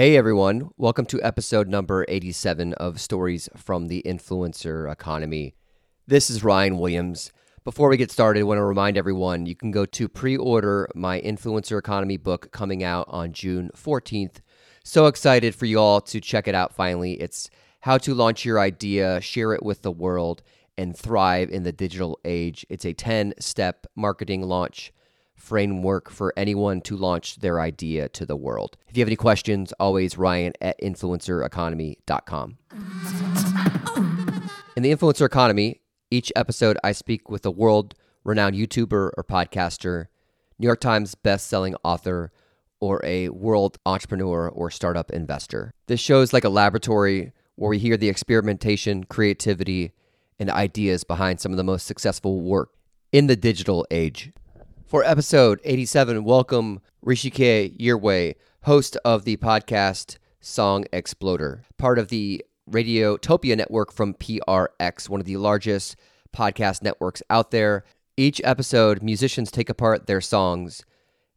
[0.00, 5.52] Hey everyone, welcome to episode number 87 of Stories from the Influencer Economy.
[6.06, 7.32] This is Ryan Williams.
[7.64, 10.88] Before we get started, I want to remind everyone you can go to pre order
[10.94, 14.36] my Influencer Economy book coming out on June 14th.
[14.84, 17.20] So excited for you all to check it out finally.
[17.20, 20.42] It's how to launch your idea, share it with the world,
[20.78, 22.64] and thrive in the digital age.
[22.70, 24.94] It's a 10 step marketing launch
[25.40, 28.76] framework for anyone to launch their idea to the world.
[28.88, 32.58] If you have any questions, always Ryan at influencereconomy.com.
[34.76, 40.06] In the influencer economy, each episode I speak with a world renowned YouTuber or podcaster,
[40.58, 42.32] New York Times best-selling author,
[42.80, 45.74] or a world entrepreneur or startup investor.
[45.86, 49.92] This show is like a laboratory where we hear the experimentation, creativity,
[50.38, 52.70] and ideas behind some of the most successful work
[53.12, 54.32] in the digital age.
[54.90, 62.44] For episode 87, welcome Hrishikesh Hirway, host of the podcast Song Exploder, part of the
[62.68, 65.94] Radiotopia network from PRX, one of the largest
[66.34, 67.84] podcast networks out there.
[68.16, 70.84] Each episode, musicians take apart their songs,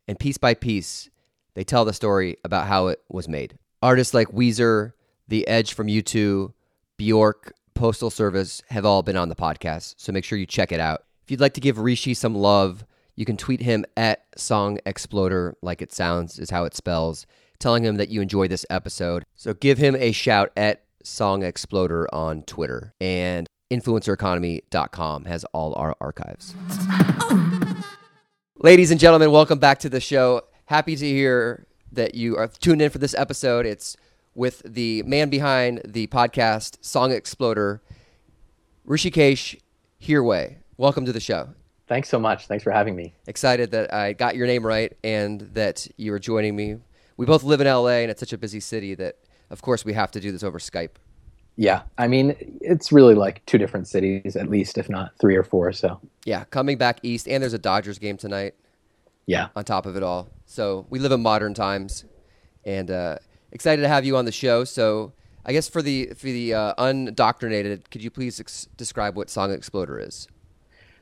[0.07, 1.11] and piece by piece,
[1.53, 3.59] they tell the story about how it was made.
[3.83, 4.93] Artists like Weezer,
[5.27, 6.53] The Edge from U2,
[6.97, 10.79] Bjork, Postal Service have all been on the podcast, so make sure you check it
[10.79, 11.03] out.
[11.21, 12.83] If you'd like to give Rishi some love,
[13.15, 17.25] you can tweet him at Song Exploder, like it sounds, is how it spells,
[17.59, 19.23] telling him that you enjoy this episode.
[19.35, 22.93] So give him a shout at Song Exploder on Twitter.
[22.99, 26.55] And influencereconomy.com has all our archives.
[28.57, 30.41] Ladies and gentlemen, welcome back to the show.
[30.65, 33.65] Happy to hear that you are tuned in for this episode.
[33.65, 33.95] It's
[34.33, 37.81] with the man behind the podcast, Song Exploder,
[38.87, 39.59] Hrishikesh
[40.01, 40.57] Hirway.
[40.77, 41.49] Welcome to the show.
[41.87, 42.47] Thanks so much.
[42.47, 43.13] Thanks for having me.
[43.27, 46.77] Excited that I got your name right and that you are joining me.
[47.17, 49.17] We both live in LA and it's such a busy city that,
[49.49, 50.95] of course, we have to do this over Skype.
[51.55, 55.43] Yeah, I mean, it's really like two different cities, at least, if not three or
[55.43, 55.71] four.
[55.71, 58.55] So, Yeah, coming back east, and there's a Dodgers game tonight
[59.25, 59.49] yeah.
[59.55, 60.29] on top of it all.
[60.45, 62.05] So we live in modern times,
[62.65, 63.17] and uh,
[63.51, 64.63] excited to have you on the show.
[64.63, 65.13] So
[65.45, 69.51] I guess for the for the uh, undoctrinated, could you please ex- describe what Song
[69.51, 70.27] Exploder is?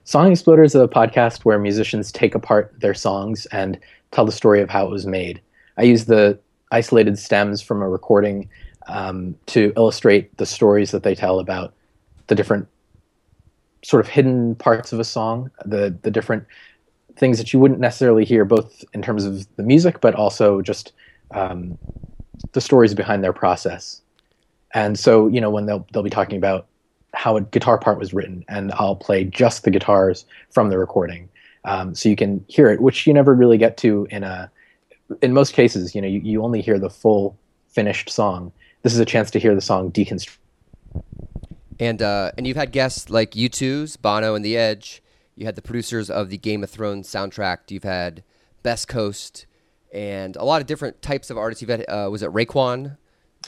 [0.04, 3.80] Song Exploder is a podcast where musicians take apart their songs and
[4.12, 5.42] tell the story of how it was made.
[5.78, 6.40] I use the
[6.72, 8.50] isolated stems from a recording
[8.88, 11.74] um, to illustrate the stories that they tell about
[12.28, 12.68] the different
[13.84, 16.46] sort of hidden parts of a song, the the different
[17.16, 20.94] things that you wouldn't necessarily hear, both in terms of the music, but also just
[21.32, 21.78] um,
[22.54, 24.02] the stories behind their process.
[24.74, 26.68] And so, you know, when they'll they'll be talking about
[27.14, 31.30] how a guitar part was written, and I'll play just the guitars from the recording,
[31.66, 34.50] um, so you can hear it, which you never really get to in a.
[35.22, 38.54] In most cases, you know, you, you only hear the full finished song.
[38.82, 40.38] This is a chance to hear the song deconstruct.
[41.80, 45.02] And uh, and you've had guests like U2's Bono and The Edge.
[45.36, 47.70] You had the producers of the Game of Thrones soundtrack.
[47.70, 48.24] You've had
[48.64, 49.48] Best Coast
[49.92, 51.62] and a lot of different types of artists.
[51.62, 52.98] You've had uh, was it Raekwon,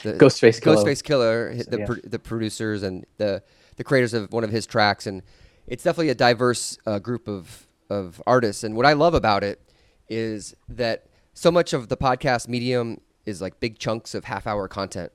[0.02, 0.76] the Ghostface Killah.
[0.84, 1.86] Ghostface Killah, the Yeah.
[1.86, 3.42] pro- the producers and the
[3.76, 5.22] the creators of one of his tracks, and
[5.66, 8.64] it's definitely a diverse uh, group of of artists.
[8.64, 9.60] And what I love about it
[10.08, 14.68] is that so much of the podcast medium is like big chunks of half hour
[14.68, 15.12] content,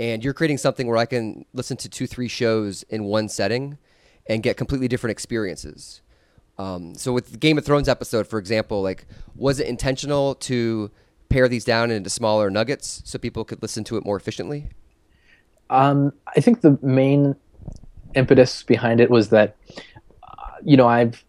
[0.00, 3.78] and you're creating something where I can listen to two three shows in one setting
[4.26, 6.00] and get completely different experiences.
[6.58, 10.90] Um, so with the Game of Thrones episode, for example, like was it intentional to
[11.32, 14.68] pare these down into smaller nuggets so people could listen to it more efficiently?
[15.70, 17.34] Um, I think the main
[18.14, 19.56] impetus behind it was that,
[20.22, 21.24] uh, you know, I've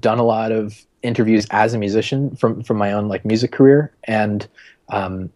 [0.00, 3.94] done a lot of interviews as a musician from from my own like music career,
[4.04, 4.48] and
[4.88, 5.30] um,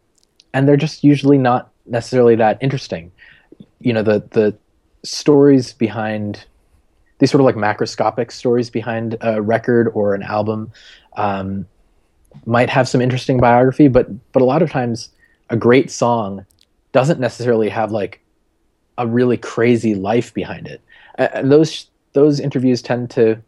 [0.54, 3.12] and they're just usually not necessarily that interesting.
[3.80, 4.56] You know, the the
[5.04, 6.44] stories behind
[7.18, 10.72] these sort of like macroscopic stories behind a record or an album
[11.16, 11.66] um,
[12.46, 15.10] might have some interesting biography, but but a lot of times
[15.50, 16.44] a great song
[16.92, 18.20] doesn't necessarily have like
[18.96, 20.80] a really crazy life behind it.
[21.16, 23.40] And those those interviews tend to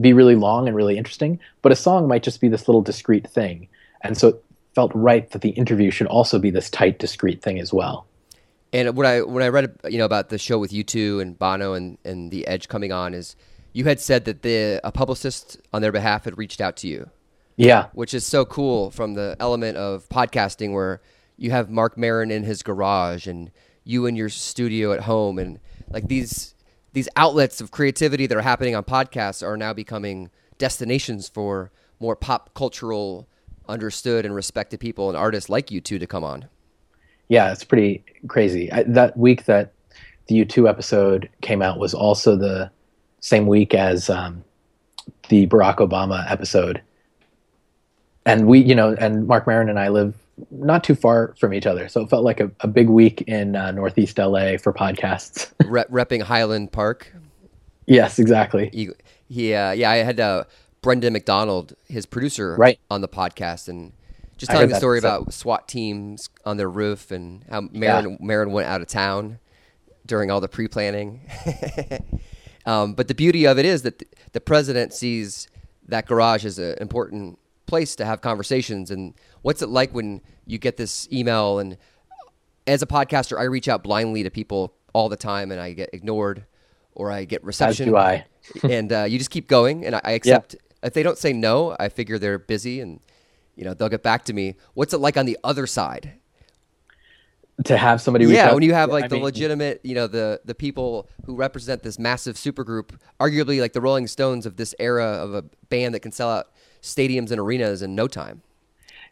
[0.00, 3.28] be really long and really interesting, but a song might just be this little discrete
[3.28, 3.68] thing.
[4.02, 7.58] And so it felt right that the interview should also be this tight discrete thing
[7.58, 8.06] as well.
[8.72, 11.72] And when I when I read you know about the show with U2 and Bono
[11.72, 13.34] and, and the Edge coming on is
[13.72, 17.10] you had said that the a publicist on their behalf had reached out to you,
[17.58, 17.88] Yeah.
[17.92, 21.00] which is so cool from the element of podcasting where
[21.36, 23.50] you have Marc Maron in his garage and
[23.84, 25.58] you in your studio at home and
[25.90, 26.54] like these
[26.92, 31.70] these outlets of creativity that are happening on podcasts are now becoming destinations for
[32.00, 33.28] more pop cultural
[33.68, 36.46] understood and respected people and artists like U2 to come on.
[37.28, 38.72] Yeah, it's pretty crazy.
[38.72, 39.72] I, that week that
[40.26, 42.70] the U2 episode came out was also the
[43.20, 44.42] same week as um,
[45.28, 46.82] the Barack Obama episode.
[48.28, 50.14] And we, you know, and Marc Maron and I live
[50.50, 51.88] not too far from each other.
[51.88, 55.50] So it felt like a, a big week in uh, Northeast LA for podcasts.
[55.64, 57.12] Re- repping Highland Park.
[57.86, 58.70] Yes, exactly.
[58.72, 58.90] He,
[59.28, 60.44] he uh, yeah, I had uh,
[60.82, 62.78] Brendan McDonald, his producer, right.
[62.90, 63.92] on the podcast, and
[64.36, 68.16] just telling the story about SWAT teams on their roof and how Maron, yeah.
[68.20, 69.38] Maron went out of town
[70.06, 71.22] during all the pre-planning.
[72.66, 74.02] um, but the beauty of it is that
[74.32, 75.48] the president sees
[75.88, 78.90] that garage as an important place to have conversations.
[78.90, 81.60] And what's it like when you get this email?
[81.60, 81.76] And
[82.66, 85.90] as a podcaster, I reach out blindly to people all the time, and I get
[85.92, 86.44] ignored
[86.98, 87.88] or I get reception.
[87.88, 88.26] As do I.
[88.64, 90.54] and uh, you just keep going, and I, I accept.
[90.54, 90.86] Yeah.
[90.88, 93.00] If they don't say no, I figure they're busy, and
[93.54, 94.56] you know they'll get back to me.
[94.74, 96.14] What's it like on the other side?
[97.64, 100.06] To have somebody, yeah, out, when you have like I the mean, legitimate, you know,
[100.06, 104.76] the the people who represent this massive supergroup, arguably like the Rolling Stones of this
[104.78, 106.46] era of a band that can sell out
[106.82, 108.42] stadiums and arenas in no time.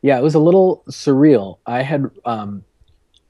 [0.03, 1.59] Yeah, it was a little surreal.
[1.67, 2.65] I had um,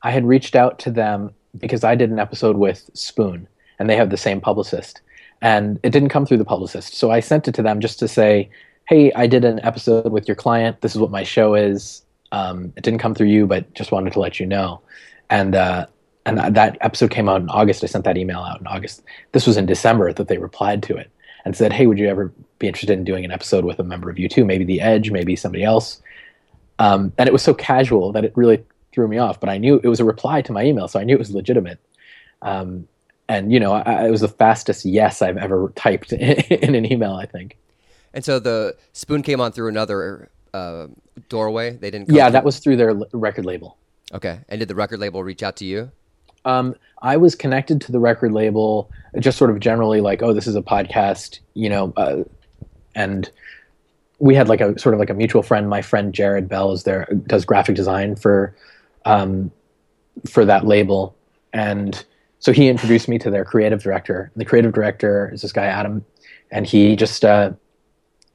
[0.02, 3.48] I had reached out to them because I did an episode with Spoon,
[3.78, 5.00] and they have the same publicist.
[5.42, 6.94] And it didn't come through the publicist.
[6.94, 8.48] So I sent it to them just to say,
[8.88, 10.80] hey, I did an episode with your client.
[10.80, 12.02] This is what my show is.
[12.32, 14.80] Um, it didn't come through you, but just wanted to let you know.
[15.28, 15.86] And uh,
[16.24, 17.84] and that episode came out in August.
[17.84, 19.02] I sent that email out in August.
[19.32, 21.10] This was in December that they replied to it
[21.44, 24.10] and said, "Hey, would you ever be interested in doing an episode with a member
[24.10, 24.44] of U2?
[24.46, 26.00] Maybe The Edge, maybe somebody else."
[26.78, 29.40] Um, and it was so casual that it really threw me off.
[29.40, 31.30] But I knew it was a reply to my email, so I knew it was
[31.34, 31.78] legitimate.
[32.42, 32.88] Um,
[33.28, 36.20] and you know, I, it was the fastest yes I've ever typed in,
[36.50, 37.14] in, an email.
[37.14, 37.56] I think.
[38.14, 40.86] And so the spoon came on through another uh,
[41.28, 41.76] doorway.
[41.76, 42.10] They didn't.
[42.10, 42.32] yeah, through.
[42.32, 43.76] that was through their record label.
[44.14, 45.90] Okay, and did the record label reach out to you?
[46.44, 48.88] Um, I was connected to the record label
[49.18, 52.22] just sort of generally, like, oh, this is a podcast, you know, uh,
[52.96, 53.30] and
[54.18, 55.68] we had like a sort of like a mutual friend.
[55.68, 58.56] My friend Jared Bell is there, does graphic design for
[59.04, 59.52] um,
[60.28, 61.14] for that label,
[61.52, 62.04] and
[62.40, 64.32] so he introduced me to their creative director.
[64.34, 66.04] The creative director is this guy Adam,
[66.50, 67.52] and he just uh,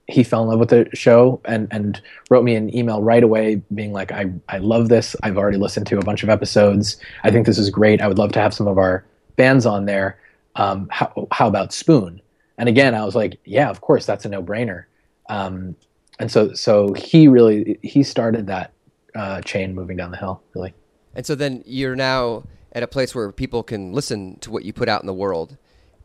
[0.08, 3.62] he fell in love with the show and and wrote me an email right away,
[3.74, 5.16] being like, "I I love this.
[5.24, 6.98] I've already listened to a bunch of episodes.
[7.24, 8.02] I think this is great.
[8.02, 9.04] I would love to have some of our
[9.36, 10.20] bands on there.
[10.56, 12.21] Um, how how about Spoon?"
[12.62, 14.86] And again, I was like, "Yeah, of course, that's a no brainer."
[15.30, 15.76] Um,
[16.20, 18.72] and so so he really he started that
[19.16, 20.76] uh, chain moving down the hill, really.
[21.16, 24.74] And so then you're now at a place where people can listen to what you
[24.74, 25.58] put out in the world.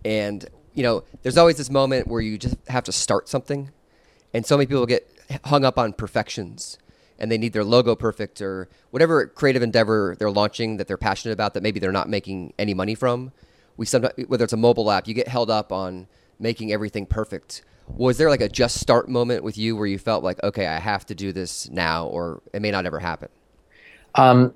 [0.02, 3.70] And, you know, there's always this moment where you just have to start something.
[4.32, 5.08] And so many people get
[5.44, 6.78] hung up on perfections
[7.18, 11.32] and they need their logo perfect or whatever creative endeavor they're launching that they're passionate
[11.34, 13.32] about that maybe they're not making any money from.
[13.76, 16.08] We sometimes, whether it's a mobile app, you get held up on
[16.38, 17.62] making everything perfect.
[17.88, 20.78] Was there like a just start moment with you where you felt like, okay, I
[20.78, 23.28] have to do this now, or it may not ever happen?
[24.16, 24.54] Um,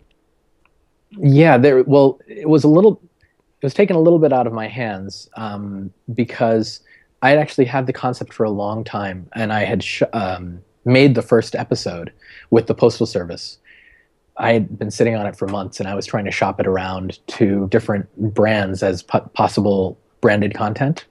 [1.13, 1.83] yeah, there.
[1.85, 3.01] Well, it was a little.
[3.61, 6.81] It was taken a little bit out of my hands um, because
[7.23, 10.61] I had actually had the concept for a long time, and I had sh- um,
[10.85, 12.13] made the first episode
[12.51, 13.59] with the postal service.
[14.39, 16.67] I had been sitting on it for months, and I was trying to shop it
[16.67, 21.05] around to different brands as po- possible branded content.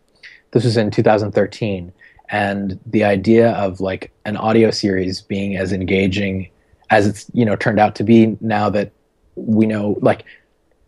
[0.51, 1.91] This was in 2013,
[2.29, 6.49] and the idea of like an audio series being as engaging
[6.89, 8.91] as it's you know turned out to be now that
[9.35, 10.25] we know like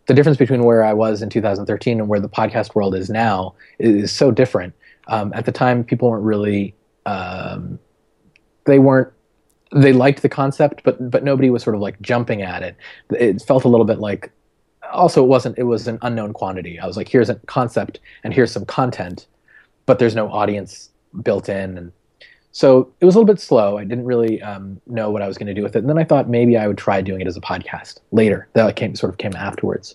[0.06, 3.54] the difference between where I was in 2013 and where the podcast world is now
[3.78, 4.74] is so different.
[5.08, 6.74] Um, at the time, people weren't really
[7.06, 7.78] um,
[8.64, 9.12] they weren't
[9.74, 12.76] they liked the concept, but but nobody was sort of like jumping at it.
[13.10, 14.30] It felt a little bit like
[14.92, 16.78] also it wasn't it was an unknown quantity.
[16.78, 19.26] I was like, here's a concept and here's some content,
[19.92, 20.88] but there's no audience
[21.22, 21.92] built in and
[22.54, 23.76] so it was a little bit slow.
[23.76, 25.80] I didn't really um, know what I was going to do with it.
[25.80, 28.46] And then I thought maybe I would try doing it as a podcast later.
[28.52, 29.94] That came sort of came afterwards.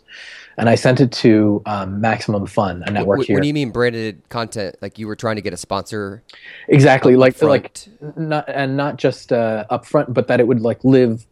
[0.57, 3.35] And I sent it to um, Maximum Fun, a network what, here.
[3.35, 4.75] What do you mean branded content?
[4.81, 6.23] Like you were trying to get a sponsor?
[6.67, 7.15] Exactly.
[7.15, 7.51] Like front.
[7.51, 11.27] like not and not just uh, upfront, but that it would like live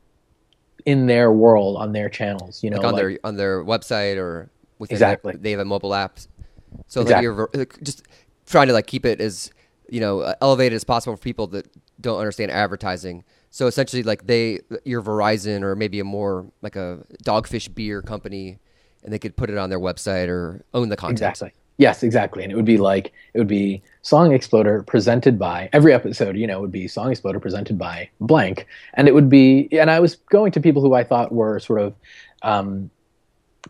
[0.85, 2.63] in their world on their channels.
[2.63, 5.33] You know, like on like, their on their website or within exactly.
[5.33, 6.19] Their, they have a mobile app.
[6.87, 7.27] So exactly.
[7.27, 8.03] like you're just
[8.45, 9.51] trying to like keep it as
[9.89, 11.67] you know uh, elevated as possible for people that
[12.01, 13.23] don't understand advertising.
[13.49, 18.59] So essentially, like they, your Verizon or maybe a more like a dogfish beer company,
[19.03, 21.29] and they could put it on their website or own the content.
[21.29, 21.53] Exactly.
[21.77, 22.43] Yes, exactly.
[22.43, 26.47] And it would be like it would be Song Exploder presented by every episode, you
[26.47, 28.65] know, would be Song Exploder presented by blank.
[28.93, 31.81] And it would be and I was going to people who I thought were sort
[31.81, 31.93] of
[32.43, 32.89] um,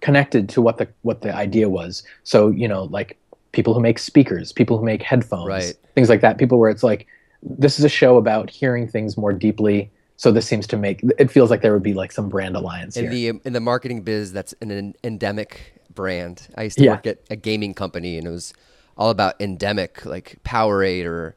[0.02, 2.04] connected to what the what the idea was.
[2.24, 3.18] So, you know, like
[3.56, 5.74] people who make speakers, people who make headphones, Right.
[5.96, 6.38] things like that.
[6.38, 7.08] People where it's like
[7.42, 9.90] this is a show about hearing things more deeply.
[10.18, 12.96] So this seems to make it feels like there would be like some brand alliance
[12.98, 13.12] in here.
[13.32, 16.92] the in the marketing biz that's an, endemic brand i used to Yeah.
[16.92, 18.54] work at a gaming company and it was
[18.98, 21.36] all about endemic like powerade or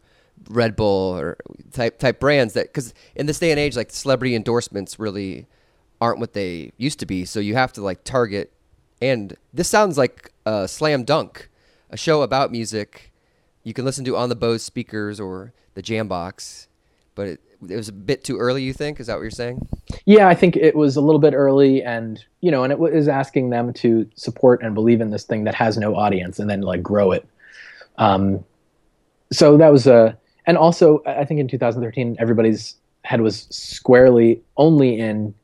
[0.48, 1.36] red bull or
[1.72, 5.46] type type brands that because in this day and age like celebrity endorsements really
[6.00, 8.52] aren't what they used to be so you have to like target
[9.02, 11.48] and this sounds like a slam dunk
[11.90, 13.12] a show about music
[13.64, 16.66] you can listen to on the bose speakers or the jambox
[17.14, 19.66] but it, it was a bit too early you think is that what you're saying
[20.06, 23.08] Yeah, I think it was a little bit early, and you know, and it was
[23.08, 26.62] asking them to support and believe in this thing that has no audience, and then
[26.62, 27.28] like grow it.
[27.98, 28.44] Um,
[29.32, 30.16] so that was a,
[30.46, 35.34] and also I think in 2013, everybody's head was squarely only in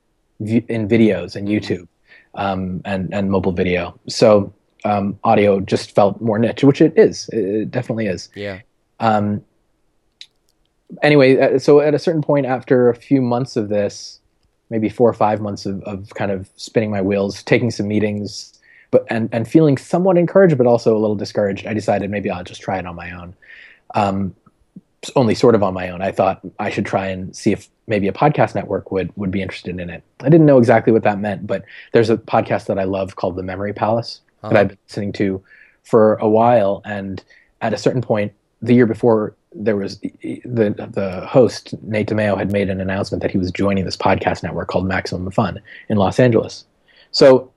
[0.41, 1.89] in videos and YouTube,
[2.35, 3.99] um, and and mobile video.
[4.09, 4.53] So
[4.85, 7.29] um, audio just felt more niche, which it is.
[7.31, 8.29] It, it definitely is.
[8.35, 8.61] yeah
[9.01, 9.45] Um,
[11.03, 14.21] anyway, uh, so at a certain point, after a few months of this,
[14.71, 18.59] maybe four or five months of, of kind of spinning my wheels, taking some meetings,
[18.91, 22.45] but and and feeling somewhat encouraged, but also a little discouraged, I decided maybe I'll
[22.45, 23.35] just try it on my own.
[23.95, 24.35] Um,
[25.17, 26.01] only sort of on my own.
[26.01, 29.43] I thought I should try and see if maybe a podcast network would would be
[29.43, 30.03] interested in it.
[30.21, 33.37] I didn't know exactly what that meant, but there's a podcast that I love called
[33.37, 34.21] The Memory Palace
[34.51, 34.61] that Uh-huh.
[34.61, 35.43] I've been listening to
[35.83, 37.23] for a while, and
[37.61, 38.33] at a certain point,
[38.63, 43.31] the year before, there was the the host Nate DiMeo had made an announcement that
[43.31, 46.65] he was joining this podcast network called Maximum Fun in Los Angeles.
[47.11, 47.51] So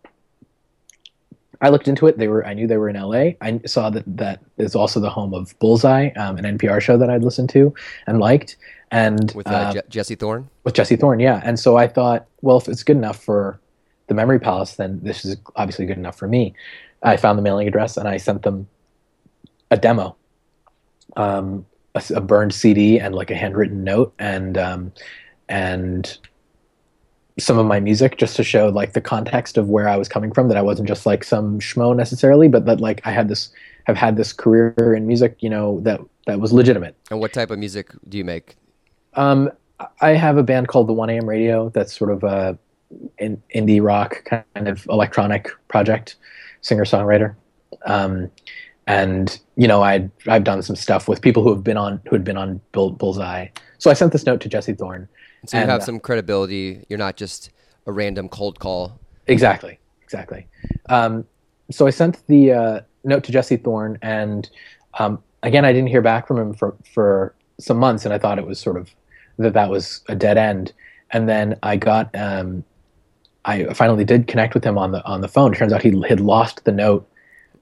[1.61, 2.17] I looked into it.
[2.19, 3.31] They were I knew they were in LA.
[3.41, 7.09] I saw that that is also the home of Bullseye, um, an NPR show that
[7.09, 7.73] I'd listened to
[8.05, 8.57] and liked,
[8.91, 10.49] and with uh, uh, Je- Jesse Thorn.
[10.65, 11.41] with Jesse Thorn, yeah.
[11.43, 13.59] And so I thought, well, if it's good enough for
[14.07, 16.53] the Memory Palace, then this is obviously good enough for me.
[17.03, 18.67] I found the mailing address and I sent them
[19.69, 20.15] a demo,
[21.15, 24.91] um, a, a burned CD and like a handwritten note and um,
[25.49, 26.17] and
[27.39, 30.33] some of my music just to show like the context of where I was coming
[30.33, 30.47] from.
[30.47, 33.49] That I wasn't just like some schmo necessarily, but that like I had this
[33.85, 36.95] have had this career in music, you know, that that was legitimate.
[37.11, 38.55] And what type of music do you make?
[39.13, 39.51] Um,
[40.01, 41.69] I have a band called the One AM Radio.
[41.69, 42.57] That's sort of a
[43.17, 46.15] in, indie rock kind of electronic project,
[46.61, 47.35] singer songwriter.
[47.85, 48.31] Um,
[48.85, 52.15] and you know, I I've done some stuff with people who have been on who
[52.15, 53.47] had been on Bull, Bullseye.
[53.77, 55.07] So I sent this note to Jesse Thorn.
[55.45, 56.85] So you And, have uh, some credibility.
[56.89, 57.51] You're not just
[57.85, 58.99] a random cold call.
[59.27, 60.47] Exactly, exactly.
[60.89, 61.25] Um,
[61.69, 64.49] so I sent the uh, note to Jesse Thorn, and
[64.99, 68.39] um, again, I didn't hear back from him for for some months, and I thought
[68.39, 68.89] it was sort of
[69.37, 70.73] that that was a dead end.
[71.11, 72.63] And then I got, um,
[73.47, 75.53] I finally did connect with him on the on the phone.
[75.53, 77.09] Turns out he had lost the note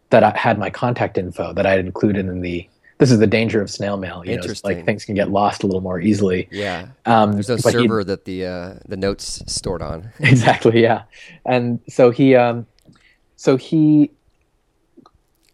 [0.09, 2.67] that I had my contact info that I had included in the.
[2.97, 4.23] This is the danger of snail mail.
[4.25, 4.77] You know, Interesting.
[4.77, 6.47] like things can get lost a little more easily.
[6.49, 6.87] Yeah.
[7.05, 10.09] Um, There's no he- server that the uh, the notes stored on.
[10.19, 11.03] exactly yeah
[11.45, 12.65] and so he um
[13.35, 14.09] so he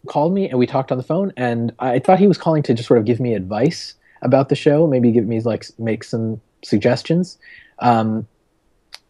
[0.08, 2.74] called me and we talked on the phone and i thought he was calling to
[2.74, 6.42] just sort of give me advice about the show maybe give me like make some
[6.64, 7.38] suggestions
[7.80, 8.26] um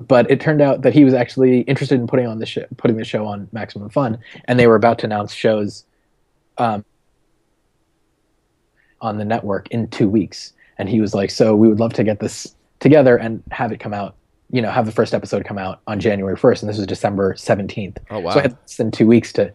[0.07, 2.97] but it turned out that he was actually interested in putting on the show, putting
[2.97, 5.85] the show on Maximum Fun, and they were about to announce shows
[6.57, 6.83] um,
[9.01, 10.53] on the network in two weeks.
[10.77, 13.79] And he was like, "So we would love to get this together and have it
[13.79, 14.15] come out.
[14.49, 17.35] You know, have the first episode come out on January first, and this was December
[17.35, 17.99] seventeenth.
[18.09, 18.31] Oh wow.
[18.31, 19.53] So I had less than two weeks to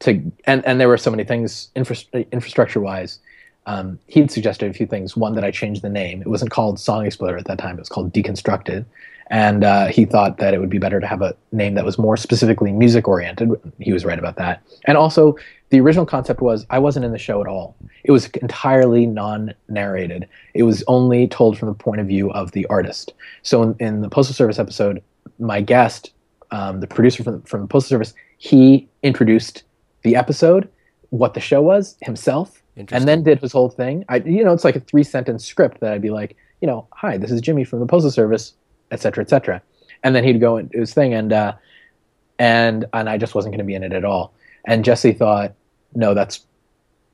[0.00, 3.18] to and and there were so many things infra- infrastructure wise.
[3.66, 5.16] Um, he'd suggested a few things.
[5.16, 6.20] One that I changed the name.
[6.20, 7.76] It wasn't called Song Exploder at that time.
[7.76, 8.84] It was called Deconstructed,
[9.28, 11.98] and uh, he thought that it would be better to have a name that was
[11.98, 13.50] more specifically music oriented.
[13.80, 14.62] He was right about that.
[14.84, 15.36] And also,
[15.70, 17.76] the original concept was I wasn't in the show at all.
[18.04, 20.28] It was entirely non narrated.
[20.54, 23.14] It was only told from the point of view of the artist.
[23.42, 25.02] So in, in the Postal Service episode,
[25.40, 26.12] my guest,
[26.52, 29.64] um, the producer from, from the Postal Service, he introduced
[30.02, 30.68] the episode,
[31.10, 34.04] what the show was himself, and then did his whole thing.
[34.08, 36.86] I, you know, it's like a three sentence script that I'd be like, you know,
[36.92, 38.54] hi, this is Jimmy from the Postal Service,
[38.90, 39.62] et cetera, et cetera.
[40.02, 41.54] And then he'd go and do his thing, and uh,
[42.38, 44.34] and and I just wasn't going to be in it at all.
[44.64, 45.54] And Jesse thought,
[45.94, 46.46] no, that's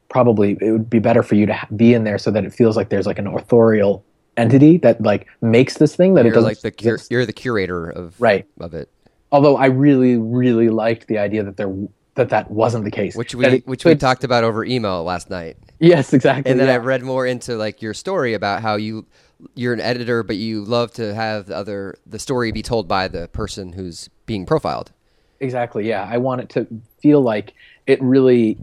[0.09, 2.52] probably it would be better for you to ha- be in there so that it
[2.52, 4.04] feels like there's like an authorial
[4.37, 7.33] entity that like makes this thing that it you're doesn't like the cur- you're the
[7.33, 8.90] curator of right of it.
[9.31, 11.73] although I really, really liked the idea that there
[12.14, 13.16] that that wasn't the case.
[13.16, 15.57] which we it which we talked about over email last night.
[15.78, 16.50] Yes, exactly.
[16.50, 16.75] And then yeah.
[16.75, 19.07] I read more into like your story about how you
[19.54, 23.09] you're an editor, but you love to have the other the story be told by
[23.09, 24.92] the person who's being profiled.
[25.40, 25.88] Exactly.
[25.88, 26.66] Yeah, I want it to
[27.00, 27.54] feel like
[27.87, 28.59] it really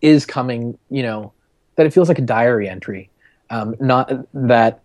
[0.00, 0.76] is coming.
[0.90, 1.32] You know,
[1.76, 3.10] that it feels like a diary entry,
[3.50, 4.80] um, not that.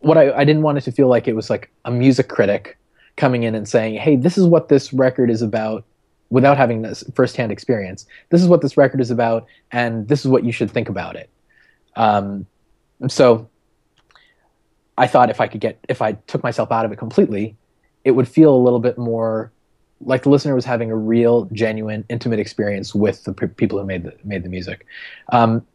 [0.00, 2.78] What I, I didn't want it to feel like it was like a music critic
[3.16, 5.84] coming in and saying, "Hey, this is what this record is about,"
[6.30, 8.06] without having this firsthand experience.
[8.30, 11.16] This is what this record is about, and this is what you should think about
[11.16, 11.30] it.
[11.94, 12.46] Um,
[13.08, 13.48] so,
[14.98, 17.56] I thought if I could get if I took myself out of it completely,
[18.04, 19.52] it would feel a little bit more
[20.00, 23.84] like the listener was having a real, genuine, intimate experience with the p- people who
[23.84, 24.86] made the made the music.
[25.32, 25.66] Um,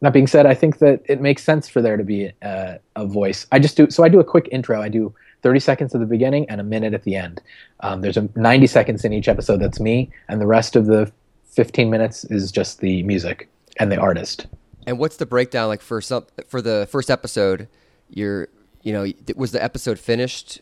[0.00, 3.06] that being said, I think that it makes sense for there to be a, a
[3.06, 3.46] voice.
[3.52, 4.02] I just do so.
[4.02, 4.82] I do a quick intro.
[4.82, 7.40] I do 30 seconds at the beginning and a minute at the end.
[7.80, 11.10] Um, there's a 90 seconds in each episode that's me, and the rest of the
[11.50, 14.46] 15 minutes is just the music and the artist.
[14.86, 17.68] And what's the breakdown like for some for the first episode?
[18.08, 18.48] You're
[18.82, 19.06] you know
[19.36, 20.60] was the episode finished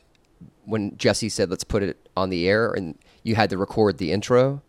[0.65, 4.13] when Jesse said let's put it on the air and you had to record the
[4.13, 4.63] intro?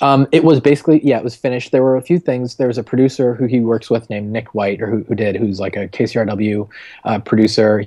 [0.00, 1.72] Um, it was basically yeah, it was finished.
[1.72, 2.56] There were a few things.
[2.56, 5.34] There was a producer who he works with named Nick White, or who, who did,
[5.36, 6.68] who's like a KCRW
[7.04, 7.84] uh, producer,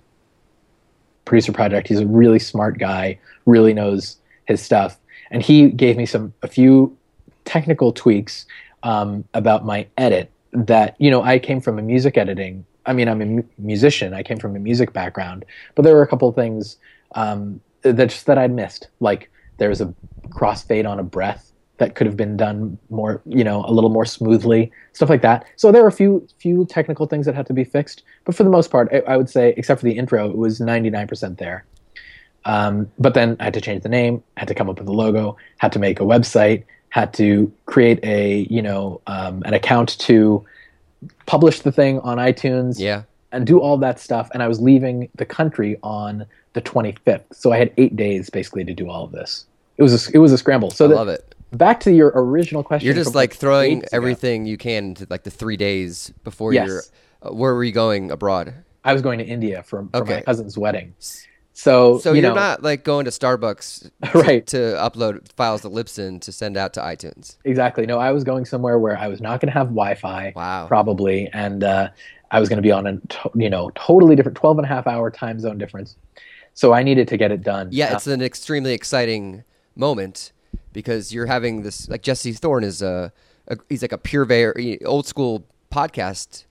[1.29, 1.87] producer project.
[1.87, 4.99] He's a really smart guy, really knows his stuff,
[5.31, 6.97] and he gave me some a few
[7.45, 8.45] technical tweaks
[8.83, 10.31] um, about my edit.
[10.51, 12.65] That you know, I came from a music editing.
[12.85, 14.13] I mean, I'm a mu- musician.
[14.13, 15.45] I came from a music background,
[15.75, 16.77] but there were a couple things
[17.13, 18.89] um, that just that I'd missed.
[18.99, 19.93] Like there was a
[20.29, 21.48] crossfade on a breath
[21.79, 25.45] that could have been done more, you know, a little more smoothly, stuff like that.
[25.55, 28.43] So there were a few few technical things that had to be fixed, but for
[28.43, 31.65] the most part, I, I would say, except for the intro, it was 99% there.
[32.45, 34.93] Um, but then I had to change the name, had to come up with a
[34.93, 39.97] logo, had to make a website, had to create a, you know, um, an account
[39.99, 40.45] to
[41.25, 43.03] publish the thing on iTunes Yeah.
[43.31, 44.29] and do all that stuff.
[44.33, 48.63] And I was leaving the country on the 25th, so I had eight days basically
[48.65, 49.45] to do all of this.
[49.77, 50.71] It was a, it was a scramble.
[50.71, 51.35] So I love it.
[51.51, 52.85] Back to your original question.
[52.85, 53.97] You're just like throwing days ago.
[53.97, 56.67] everything you can into like the 3 days before Yes.
[56.67, 56.81] you're
[57.21, 58.53] uh, where were you going abroad?
[58.83, 60.93] I was going to India for, for my cousin's wedding.
[61.53, 64.47] So, So you you're know, not like going to Starbucks Right.
[64.47, 67.35] to upload files to Libsyn to send out to iTunes.
[67.43, 67.85] exactly.
[67.85, 70.67] No, I was going somewhere where I was not going to have Wi-Fi, Wow.
[70.67, 71.89] probably, and uh,
[72.31, 74.69] I was going to be on a to- you know totally different 12 and a
[74.69, 75.97] half hour time zone difference.
[76.53, 77.67] So I needed to get it done.
[77.71, 79.43] Yeah, Uh, it's an extremely exciting
[79.75, 80.31] moment
[80.73, 83.11] because you're having this like Jesse Thorn is a,
[83.47, 86.45] a he's like a purveyor old school podcast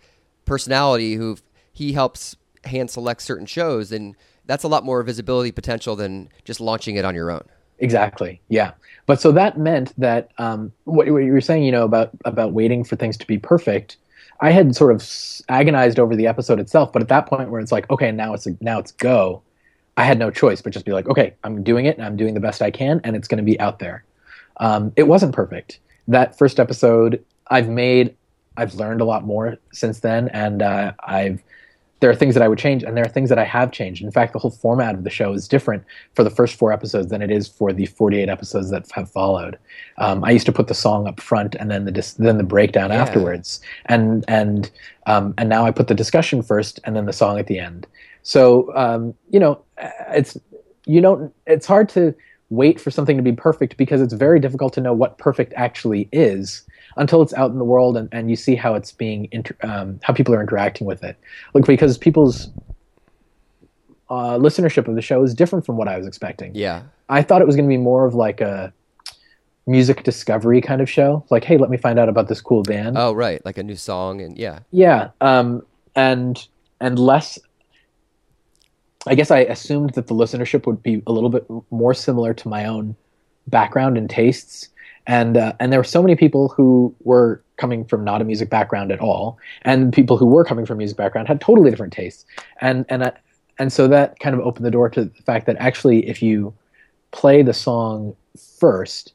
[0.44, 1.37] personality who
[1.72, 6.61] he helps hand select certain shows and that's a lot more visibility potential than just
[6.61, 7.44] launching it on your own.
[7.78, 8.40] Exactly.
[8.48, 8.72] Yeah.
[9.06, 12.52] But so that meant that um, what, what you were saying, you know, about about
[12.52, 13.96] waiting for things to be perfect.
[14.40, 15.06] I had sort of
[15.48, 18.46] agonized over the episode itself, but at that point where it's like, okay, now it's
[18.61, 19.42] now it's go.
[19.98, 22.34] I had no choice but just be like, okay, I'm doing it, and I'm doing
[22.34, 24.04] the best I can, and it's going to be out there.
[24.58, 25.80] Um, it wasn't perfect.
[26.06, 28.16] That first episode, I've made,
[28.56, 31.42] I've learned a lot more since then, and uh, I've
[32.00, 34.04] there are things that I would change, and there are things that I have changed.
[34.04, 35.82] In fact, the whole format of the show is different
[36.14, 39.58] for the first four episodes than it is for the 48 episodes that have followed.
[39.96, 42.44] Um, I used to put the song up front and then the dis- then the
[42.44, 43.02] breakdown Yeah.
[43.02, 44.70] afterwards, and and
[45.06, 47.84] um, and now I put the discussion first and then the song at the end.
[48.22, 49.61] So um, you know,
[50.11, 50.37] it's
[50.87, 51.33] you don't.
[51.47, 52.14] It's hard to
[52.51, 56.09] wait for something to be perfect because it's very difficult to know what perfect actually
[56.12, 56.62] is
[56.97, 60.01] until it's out in the world and, and you see how it's being inter- um,
[60.03, 61.17] how people are interacting with it
[61.53, 62.49] like because people's
[64.09, 66.83] uh, listenership of the show is different from what i was expecting Yeah.
[67.11, 68.73] i thought it was going to be more of like a
[69.67, 72.97] music discovery kind of show like hey let me find out about this cool band
[72.97, 74.61] Oh, right, like a new song and yeah.
[74.71, 75.62] yeah um,
[75.95, 76.43] and
[76.81, 77.38] and less
[79.09, 82.49] i guess i assumed that the listenership would be a little bit more similar to
[82.49, 82.97] my own
[83.49, 84.68] background and tastes.
[85.07, 88.51] And uh, and there were so many people who were coming from not a music
[88.51, 89.38] background at all.
[89.62, 92.27] And people who were coming from music background had totally different tastes.
[92.61, 93.12] And and uh,
[93.59, 96.55] and so that kind of opened the door to the fact that actually if you
[97.11, 98.14] play the song
[98.61, 99.14] first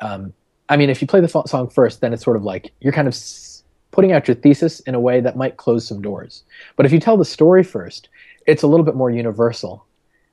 [0.00, 0.32] um,
[0.70, 2.92] i mean if you play the fo- song first then it's sort of like you're
[2.92, 6.44] kind of s- putting out your thesis in a way that might close some doors.
[6.76, 8.08] But if you tell the story first
[8.46, 9.84] it's a little bit more universal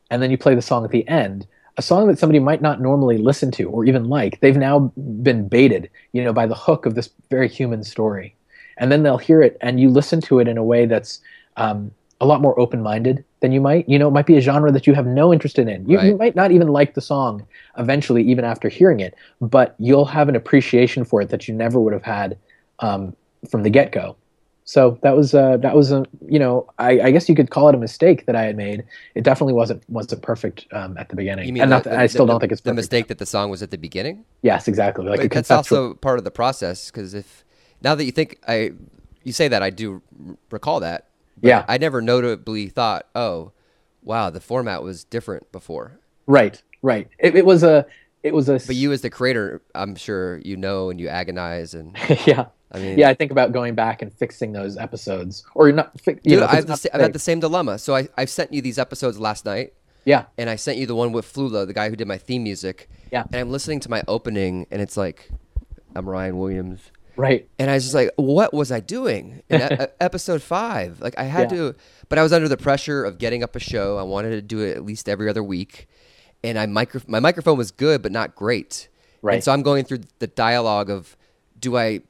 [0.09, 2.81] and then you play the song at the end a song that somebody might not
[2.81, 4.91] normally listen to or even like they've now
[5.21, 8.35] been baited you know by the hook of this very human story
[8.77, 11.19] and then they'll hear it and you listen to it in a way that's
[11.57, 14.71] um, a lot more open-minded than you might, you know, it might be a genre
[14.71, 15.87] that you have no interest in.
[15.87, 17.45] You, you might not even like the song
[17.77, 21.79] eventually, even after hearing it, but you'll have an appreciation for it that you never
[21.79, 22.37] would have had
[22.79, 23.15] um,
[23.49, 24.15] from the get go.
[24.69, 27.69] So that was uh, that was a you know I, I guess you could call
[27.69, 28.83] it a mistake that I had made.
[29.15, 31.97] It definitely wasn't wasn't perfect um, at the beginning, You mean and the- not the-
[31.97, 34.25] I still the- don't think it's the mistake that the song was at the beginning?
[34.41, 35.05] Yes, exactly.
[35.05, 35.77] Like But that's conceptual.
[35.77, 37.45] also part of the process because if
[37.81, 38.73] now that you think I,
[39.23, 40.01] you say that I do
[40.51, 41.05] recall that.
[41.41, 41.63] Yeah.
[41.69, 43.51] I never notably thought, oh,
[44.03, 45.99] wow, the format was different before.
[46.25, 47.07] right, right.
[47.19, 47.85] It, it was a
[48.23, 51.73] it was a But you, as the creator, I'm sure you know and you agonize
[51.73, 53.09] and yeah I mean, yeah.
[53.09, 55.91] I think about going back and fixing those episodes, or not.
[56.05, 57.79] You Dude, know, I've, the, not I've had the same dilemma.
[57.79, 59.73] So I, I've sent you these episodes last night,
[60.05, 62.43] yeah and I sent you the one with Flula, the guy who did my theme
[62.43, 62.89] music.
[63.11, 63.23] Yeah.
[63.31, 65.29] And I'm listening to my opening, and it's like,
[65.95, 66.79] I'm Ryan Williams.
[67.15, 70.99] right And I was just like, what was I doing in e- episode five?
[71.01, 71.57] Like, I had Yeah.
[71.71, 71.75] to,
[72.09, 73.97] but I was under the pressure of getting up a show.
[73.97, 75.87] I wanted to do it at least every other week.
[76.43, 78.89] And I micro- my microphone was good, but not great.
[79.21, 79.35] Right.
[79.35, 81.17] And so I'm going through the dialogue of,
[81.59, 82.01] do I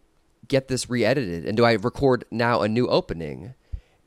[0.47, 3.53] get this re-edited and do I record now a new opening?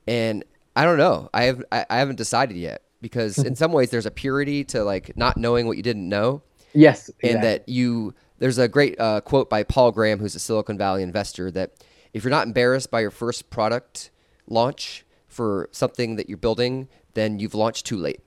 [0.06, 1.28] And I don't know.
[1.32, 4.84] I have I, I haven't decided yet because in some ways there's a purity to
[4.84, 9.20] like not knowing what you didn't know yes and that you there's a great uh,
[9.20, 11.72] quote by Paul Graham, who's a Silicon Valley investor, that
[12.12, 14.10] if you're not embarrassed by your first product
[14.48, 18.20] launch for something that you're building, then you've launched too late.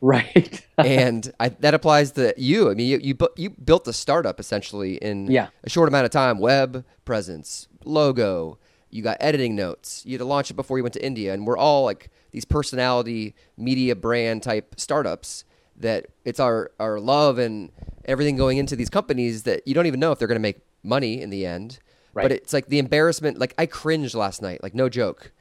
[0.00, 2.70] Right and I, that applies to you.
[2.70, 5.48] I mean, you you, you built a startup essentially in Yeah.
[5.64, 6.38] a short amount of time.
[6.38, 8.58] Web presence, logo.
[8.90, 10.02] You got editing notes.
[10.06, 12.44] You had to launch it before you went to India, and we're all like these
[12.44, 15.44] personality media brand type startups
[15.78, 17.70] that it's our our love and
[18.06, 20.60] everything going into these companies that you don't even know if they're going to make
[20.82, 21.78] money in the end.
[22.14, 22.22] Right.
[22.24, 23.38] But it's like the embarrassment.
[23.38, 25.32] Like I cringed last night, like no joke,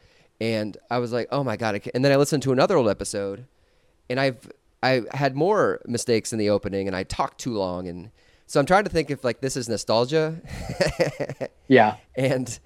[0.41, 1.75] and I was like, oh my god.
[1.75, 1.81] I.
[1.93, 3.45] And then I listened to another old episode,
[4.09, 4.51] and I've
[4.83, 8.11] I had more mistakes in the opening, and I talked too long, and
[8.45, 10.41] so I'm trying to think if like this is nostalgia,
[11.67, 12.59] yeah and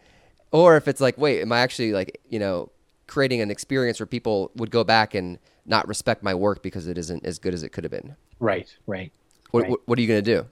[0.52, 2.72] or if it's like, wait, am I actually like you know
[3.08, 6.98] creating an experience where people would go back and not respect my work because it
[6.98, 8.16] isn't as good as it could have been?
[8.40, 9.12] right right
[9.52, 9.72] What, Right.
[9.72, 10.46] what, what are you gonna do?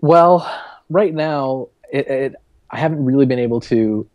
[0.00, 0.48] Well,
[0.90, 2.34] right now, it, it,
[2.70, 4.06] I haven't really been able to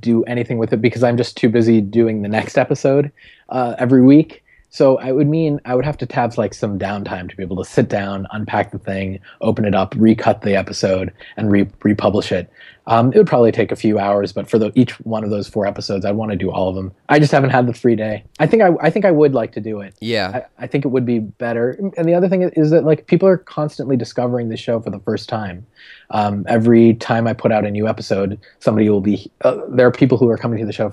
[0.00, 3.12] do anything with it because I'm just too busy doing the next episode
[3.48, 4.42] uh, every week.
[4.76, 7.56] So I would mean I would have to have like some downtime to be able
[7.56, 12.30] to sit down, unpack the thing, open it up, recut the episode, and re- republish
[12.30, 12.50] it.
[12.86, 15.48] Um, it would probably take a few hours, but for the, each one of those
[15.48, 16.92] four episodes, I'd want to do all of them.
[17.08, 18.22] I just haven't had the free day.
[18.38, 19.94] I think I, I think I would like to do it.
[20.00, 21.70] Yeah, I, I think it would be better.
[21.96, 25.00] And the other thing is that like people are constantly discovering the show for the
[25.00, 25.66] first time.
[26.10, 29.30] Um, every time I put out a new episode, somebody will be.
[29.40, 30.92] Uh, there are people who are coming to the show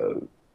[0.00, 0.14] uh,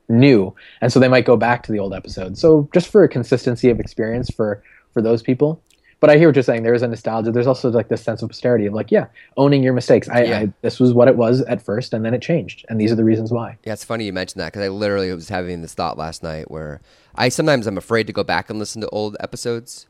[0.09, 2.37] new, and so they might go back to the old episode.
[2.37, 4.61] So just for a consistency of experience for
[4.93, 5.61] for those people.
[6.01, 6.63] But I hear what you're saying.
[6.63, 7.29] There is a nostalgia.
[7.29, 10.07] There's also like this sense of posterity of like, yeah, owning your mistakes.
[10.07, 10.39] I, Yeah.
[10.39, 12.95] I this was what it was at first, and then it changed, and these are
[12.95, 13.57] the reasons why.
[13.65, 16.49] Yeah, it's funny you mentioned that because I literally was having this thought last night
[16.49, 16.79] where
[17.15, 19.87] I sometimes I'm afraid to go back and listen to old episodes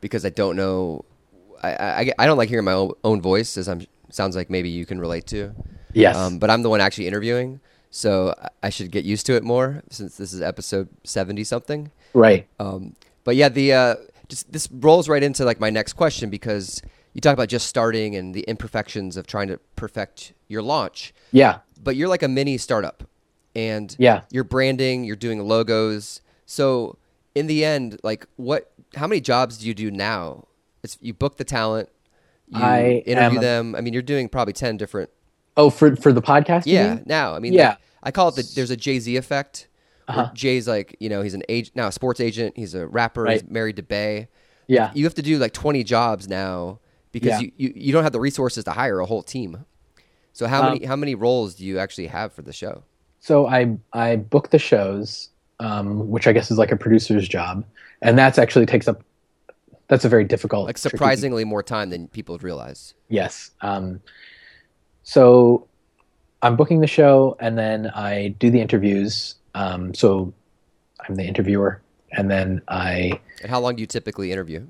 [0.00, 1.04] because I don't know.
[1.62, 4.68] I I, I don't like hearing my own, own voice, as I'm sounds like maybe
[4.68, 5.54] you can relate to.
[5.92, 6.16] Yes.
[6.16, 7.60] Um, but I'm the one actually interviewing,
[7.92, 11.92] so I- should get used to it more since this is episode seventy something.
[12.14, 12.48] right.
[12.58, 13.94] Um, but yeah, the uh,
[14.28, 18.16] just this rolls right into like my next question because you talk about just starting
[18.16, 21.58] and the imperfections of trying to perfect your launch Yeah.
[21.82, 23.04] but you're like a mini startup
[23.54, 24.22] and Yeah.
[24.30, 26.96] you're branding you're doing logos so
[27.34, 30.46] in the end like what how many jobs do you do now
[30.82, 31.90] it's you book the talent
[32.48, 35.10] you I interview a- them i mean you're doing probably 10 different
[35.56, 36.62] Oh, for for the podcast.
[36.66, 37.70] yeah now i mean Yeah.
[37.70, 39.68] like, i call it the there's a jay-z effect
[40.08, 40.30] Uh-huh.
[40.34, 43.44] jay's like you know he's an agent now a sports agent he's a rapper he's
[43.48, 44.28] married to Bey
[44.66, 44.90] Yeah.
[44.94, 46.78] you have to do like 20 jobs now
[47.12, 47.40] because Yeah.
[47.40, 49.64] you, you, you don't have the resources to hire a whole team
[50.32, 52.82] so how Um, many how many roles do you actually have for the show
[53.20, 55.28] So I I book the shows,
[55.60, 57.64] um, which I guess is like a producer's job,
[58.00, 59.04] and that's actually takes up.
[59.88, 62.94] That's a very difficult, like surprisingly more time than people would realize.
[63.08, 63.52] Yes.
[63.60, 64.00] Um,
[65.02, 65.66] so
[66.42, 69.34] I'm booking the show, and then I do the interviews.
[69.54, 70.32] Um, so
[71.06, 71.80] I'm the interviewer,
[72.12, 74.66] and then I And how long do you typically interview?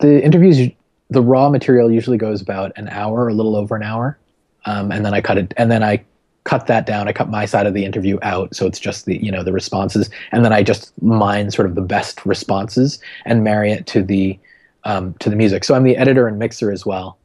[0.00, 0.70] the interviews.
[1.08, 4.18] The raw material usually goes about an hour, a little over an hour,
[4.64, 6.04] um, and then I cut it, and then I
[6.44, 7.08] cut that down.
[7.08, 9.52] I cut my side of the interview out, so it's just the you know the
[9.52, 14.02] responses, and then I just mine sort of the best responses and marry it to
[14.02, 14.38] the
[14.84, 15.64] um, to the music.
[15.64, 17.18] So I'm the editor and mixer as well,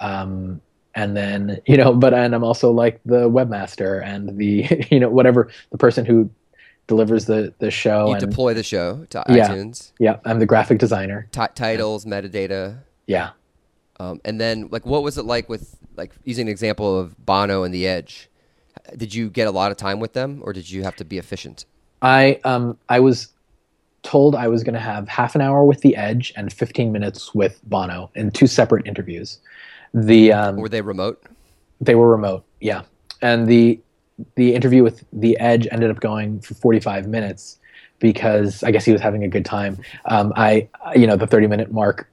[0.00, 0.60] um,
[0.94, 5.08] and then you know, but and I'm also like the webmaster and the you know
[5.08, 6.30] whatever the person who
[6.86, 8.06] delivers the the show.
[8.08, 9.48] You and, deploy the show to Yeah.
[9.48, 9.92] iTunes.
[9.98, 11.28] yeah, I'm the graphic designer.
[11.32, 13.30] Ti titles, metadata, Yeah.
[13.98, 17.62] um, and then like what was it like with like using an example of Bono
[17.62, 18.28] and The Edge?
[18.96, 21.16] Did you get a lot of time with them, or did you have to be
[21.18, 21.64] efficient?
[22.02, 23.28] I um I was
[24.02, 27.34] told I was going to have half an hour with the Edge and 15 minutes
[27.34, 29.38] with Bono in two separate interviews.
[29.94, 31.22] The um, Were they remote?
[31.80, 32.82] they were remote, yeah,
[33.22, 33.80] and the
[34.36, 37.58] the interview with the Edge ended up going for 45 minutes
[38.00, 39.78] because I guess he was having a good time.
[40.06, 42.08] Um, I you know the 30 minute mark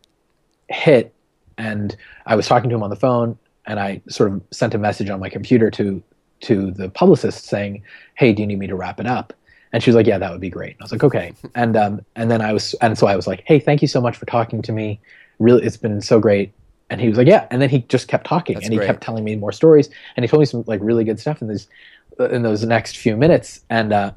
[0.69, 1.13] hit,
[1.57, 4.77] and I was talking to him on the phone, and I sort of sent a
[4.77, 6.01] message on my computer to
[6.41, 7.81] to the publicist saying,
[8.15, 9.33] "Hey, do you need me to wrap it up?"
[9.73, 11.75] And she was like, "Yeah, that would be great." And I was like, "Okay." and
[11.75, 14.17] um, and then I was, and so I was like, "Hey, thank you so much
[14.17, 14.99] for talking to me.
[15.39, 16.51] Really, it's been so great."
[16.91, 18.85] And he was like, "Yeah." And then he just kept talking, That's and he great.
[18.85, 21.47] kept telling me more stories, and he told me some like really good stuff in
[21.47, 21.67] these
[22.19, 23.61] in those next few minutes.
[23.69, 24.11] And uh,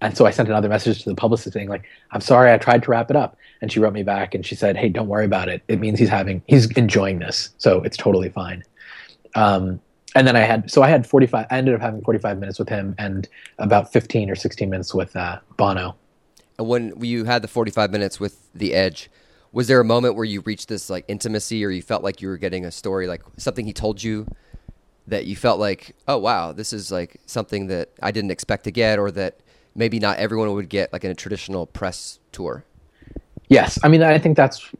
[0.00, 2.82] and so I sent another message to the publicist saying like, "I'm sorry, I tried
[2.82, 5.24] to wrap it up." And she wrote me back, and she said, "Hey, don't worry
[5.24, 5.62] about it.
[5.68, 8.64] It means he's having he's enjoying this, so it's totally fine."
[9.36, 9.80] Um,
[10.16, 11.46] and then I had so I had 45.
[11.48, 15.14] I ended up having 45 minutes with him and about 15 or 16 minutes with
[15.14, 15.94] uh, Bono.
[16.58, 19.10] And when you had the 45 minutes with The Edge,
[19.52, 22.28] was there a moment where you reached this like intimacy or you felt like you
[22.28, 24.26] were getting a story, like something he told you
[25.06, 28.70] that you felt like, oh, wow, this is like something that I didn't expect to
[28.70, 29.40] get or that
[29.76, 32.64] maybe not everyone would get like in a traditional press tour?
[33.48, 34.72] Yes, I mean I think that's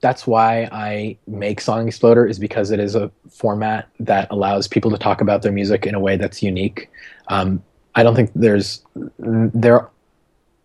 [0.00, 4.90] that's why I make Song Exploder is because it is a format that allows people
[4.90, 6.90] to talk about their music in a way that's unique.
[7.28, 7.62] Um,
[7.94, 8.82] I don't think there's
[9.18, 9.88] there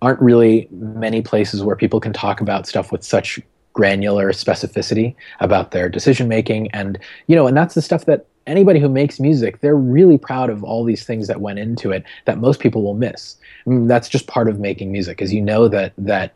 [0.01, 3.39] aren't really many places where people can talk about stuff with such
[3.73, 8.79] granular specificity about their decision making and you know and that's the stuff that anybody
[8.79, 12.39] who makes music they're really proud of all these things that went into it that
[12.39, 13.35] most people will miss.
[13.65, 16.33] I mean, that's just part of making music is you know that that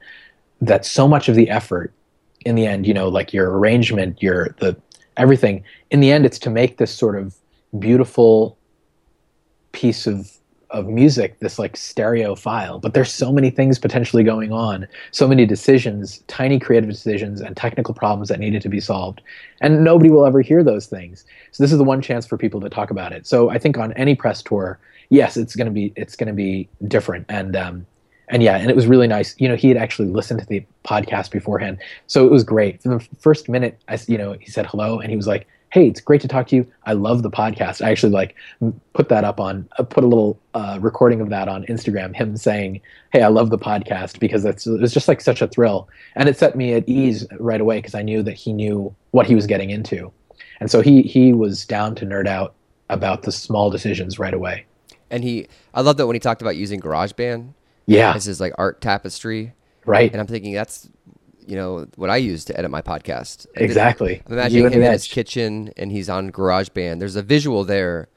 [0.62, 1.92] that so much of the effort
[2.46, 4.76] in the end you know like your arrangement your the
[5.18, 7.36] everything in the end it's to make this sort of
[7.80, 8.58] beautiful
[9.72, 10.32] piece of
[10.72, 15.28] of music this like stereo file but there's so many things potentially going on so
[15.28, 19.22] many decisions tiny creative decisions and technical problems that needed to be solved.
[19.62, 21.26] And nobody will ever hear those things.
[21.52, 23.28] So this is the one chance for people to talk about it.
[23.28, 24.80] So i think on any press tour
[25.10, 27.26] yes it's to be it's to be different.
[27.30, 27.86] And um
[28.30, 29.36] and yeah and it was really nice.
[29.40, 31.80] You know he had actually listened to the podcast beforehand.
[32.08, 32.82] So it was great.
[32.82, 35.88] From the first minute i you know he said hello and he was like hey
[35.88, 36.68] it's great to talk to you.
[36.86, 37.84] I love the podcast.
[37.84, 38.36] I actually like
[38.94, 42.36] put that up on uh, put a little uh, recording of that on instagram him
[42.36, 42.82] saying
[43.14, 45.88] hey i love the podcast because it's it was just like such a thrill.
[46.16, 49.28] And it set me at ease right away because i knew that he knew what
[49.28, 50.12] he was getting into.
[50.60, 52.56] And so he he was down to nerd out
[52.90, 54.66] about the small decisions right away.
[55.10, 57.54] And he, I love that when he talked about using GarageBand
[57.86, 58.14] yeah.
[58.14, 59.54] This is like art tapestry.
[59.86, 60.12] right.
[60.12, 60.90] And I'm thinking that's,
[61.48, 63.46] you know, what I use to edit my podcast.
[63.56, 67.00] Exactly I'm imagining him in his kitchen and he's on GarageBand.
[67.00, 68.10] There's a visual there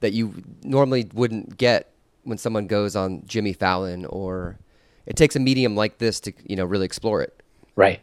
[0.00, 1.92] that you normally wouldn't get
[2.24, 4.58] when someone goes on Jimmy Fallon or
[5.06, 7.42] it takes a medium like this to, you know, really explore it.
[7.76, 8.00] right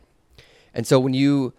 [0.73, 1.53] And so when you,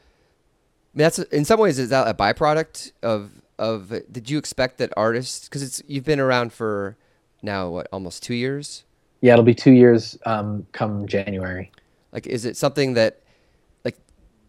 [0.94, 4.78] I mean, that's in some ways is that a byproduct of of did you expect
[4.78, 6.96] that artists because it's you've been around for
[7.40, 8.82] now what almost two years
[9.20, 11.70] Yeah, it'll be two years um, come January.
[12.14, 13.20] Like is it something that
[13.84, 13.98] like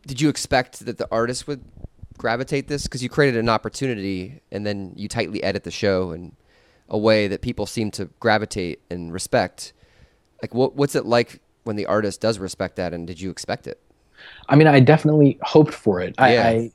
[0.07, 1.63] did you expect that the artist would
[2.17, 6.33] gravitate this because you created an opportunity and then you tightly edit the show in
[6.87, 9.73] a way that people seem to gravitate and respect
[10.41, 13.67] like what what's it like when the artist does respect that and did you expect
[13.67, 13.81] it
[14.47, 16.15] I mean, I definitely hoped for it.
[16.17, 16.47] I, Yeah.
[16.47, 16.71] I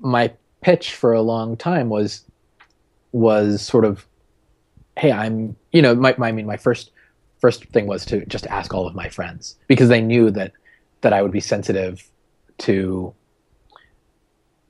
[0.00, 2.24] my pitch for a long time was
[3.12, 4.06] was sort of,
[4.96, 6.90] hey, I'm you know, my, my I mean, my first
[7.42, 10.52] first thing was to just ask all of my friends because they knew that
[11.02, 12.08] that I would be sensitive
[12.58, 13.12] to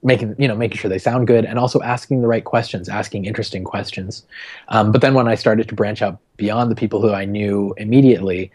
[0.02, 3.26] making you know making sure they sound good and also asking the right questions asking
[3.26, 4.24] interesting questions.
[4.68, 7.74] Um, but then when i started to branch out beyond the people who i knew
[7.76, 8.50] immediately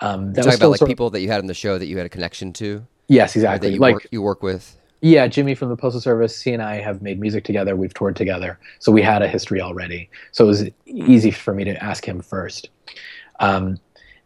[0.00, 1.46] um, that You're talking was still about like sort of- people that you had on
[1.46, 2.84] the show that you had a connection to?
[3.08, 4.76] Yes exactly that you like work, you work with?
[5.02, 7.76] Yeah jimmy from the postal service he and i have made music together.
[7.76, 8.58] We've toured together.
[8.78, 10.08] So we had a history already.
[10.32, 12.70] So it was easy for me to ask him first
[13.40, 13.78] um,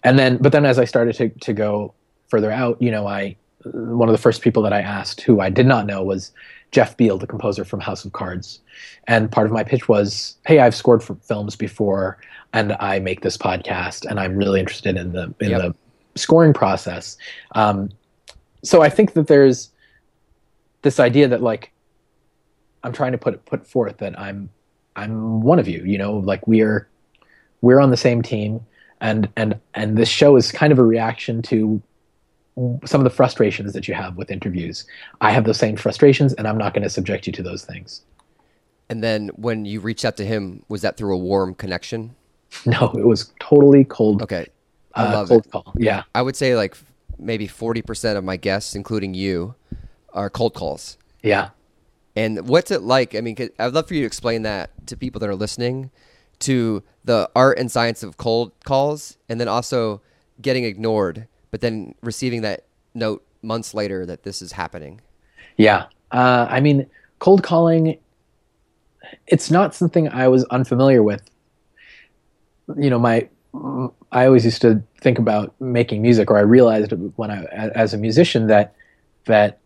[0.04, 1.92] and then but then as i started to, to go
[2.28, 5.48] further out you know i one of the first people that i asked who i
[5.50, 6.32] did not know was
[6.72, 8.60] jeff beal the composer from house of cards.
[9.06, 12.18] And part of my pitch was hey i've scored for films before
[12.52, 15.60] and i make this podcast and i'm really interested in the in Yep.
[15.60, 15.74] the
[16.20, 17.16] scoring process.
[17.54, 17.90] Um,
[18.64, 19.70] so i think that there's
[20.82, 21.72] this idea that like
[22.84, 24.48] i'm trying to put put forth that i'm
[24.96, 26.88] i'm one of you you know like we're
[27.60, 28.60] we're on the same team
[29.02, 31.82] and and and this show is kind of a reaction to
[32.84, 34.86] some of the frustrations that you have with interviews.
[35.20, 38.02] I have those same frustrations, and I'm not going to subject you to those things.
[38.88, 42.14] And then when you reached out to him, was that through a warm connection?
[42.66, 44.22] No, it was totally cold.
[44.22, 44.46] Okay,
[44.94, 45.50] I uh, love cold it.
[45.50, 45.72] call.
[45.76, 46.76] Yeah, I would say like
[47.18, 49.54] maybe forty percent of my guests, including you,
[50.12, 50.96] are cold calls.
[51.22, 51.50] yeah.
[52.14, 53.14] And what's it like?
[53.14, 55.90] I mean, I'd love for you to explain that to people that are listening
[56.42, 60.00] to the art and science of cold calls, and then also
[60.40, 65.00] getting ignored, but then receiving that note months later that this is happening.
[65.56, 65.86] Yeah.
[66.10, 66.86] Uh, I mean,
[67.18, 67.98] cold calling,
[69.26, 71.22] it's not something I was unfamiliar with.
[72.76, 73.28] You know, my,
[74.12, 77.98] I always used to think about making music, or I realized when I, as a
[77.98, 78.74] musician, that,
[79.26, 79.58] that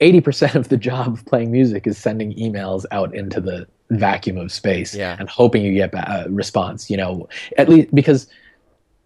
[0.00, 3.66] 80% of the job of playing music is sending emails out into the
[3.98, 5.16] vacuum of space Yeah.
[5.18, 7.28] and hoping you get a response, you know,
[7.58, 8.26] at least because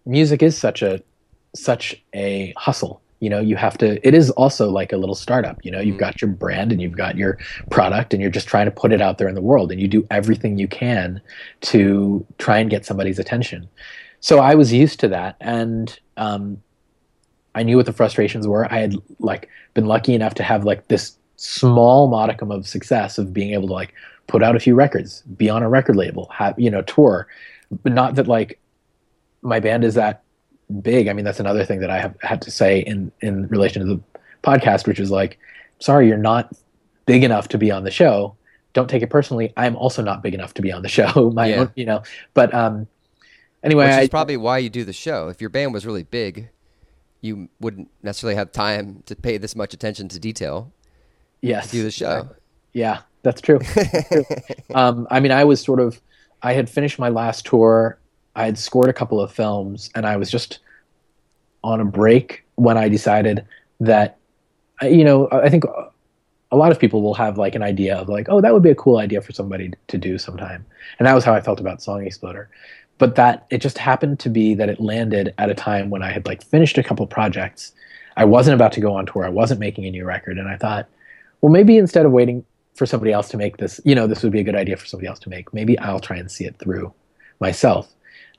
[0.05, 1.01] music is such a,
[1.55, 5.57] such a hustle you know you have to it is also like a little startup
[5.65, 5.99] you know you've Mhm.
[5.99, 7.39] got your brand and you've got your
[7.71, 9.87] product and you're just trying to put it out there in the world and you
[9.87, 11.19] do everything you can
[11.61, 13.67] to try and get somebody's attention
[14.19, 16.61] so i was used to that and um,
[17.55, 20.87] i knew what the frustrations were i had like been lucky enough to have like
[20.87, 23.95] this small modicum of success of being able to like
[24.27, 27.27] put out a few records be on a record label have you know tour
[27.83, 28.59] but not that like
[29.41, 30.23] my band is that
[30.81, 31.07] big.
[31.07, 33.95] I mean, that's another thing that I have had to say in in relation to
[33.95, 34.01] the
[34.43, 35.39] podcast, which is like,
[35.79, 36.51] sorry, you're not
[37.05, 38.35] big enough to be on the show.
[38.73, 39.53] Don't take it personally.
[39.57, 41.31] I'm also not big enough to be on the show.
[41.31, 41.55] My Yeah.
[41.61, 42.03] own, you know.
[42.33, 42.87] But um,
[43.63, 45.29] anyway, Which I, is probably why you do the show.
[45.29, 46.49] If your band was really big,
[47.21, 50.71] you wouldn't necessarily have time to pay this much attention to detail
[51.41, 52.29] yes, to do the show.
[52.73, 53.59] Yeah, that's true.
[53.75, 54.25] That's true.
[54.73, 55.99] um, I mean, I was sort of,
[56.43, 57.99] I had finished my last tour.
[58.37, 60.59] I had scored a couple of films, and I was just
[61.61, 63.45] on a break when I decided
[63.81, 64.17] that,
[64.81, 65.65] you know, I think
[66.51, 68.69] a lot of people will have like an idea of like, oh, that would be
[68.69, 70.65] a cool idea for somebody to do sometime,
[70.97, 72.49] and that was how I felt about Song Exploder.
[72.97, 76.11] But that it just happened to be that it landed at a time when I
[76.11, 77.73] had like finished a couple projects.
[78.15, 79.25] I wasn't about to go on tour.
[79.25, 80.87] I wasn't making a new record, and I thought,
[81.41, 82.45] well, maybe instead of waiting
[82.77, 84.85] for somebody else to make this, you know, this would be a good idea for
[84.85, 85.53] somebody else to make.
[85.53, 86.93] Maybe I'll try and see it through
[87.39, 87.91] myself.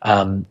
[0.02, 0.46] Um,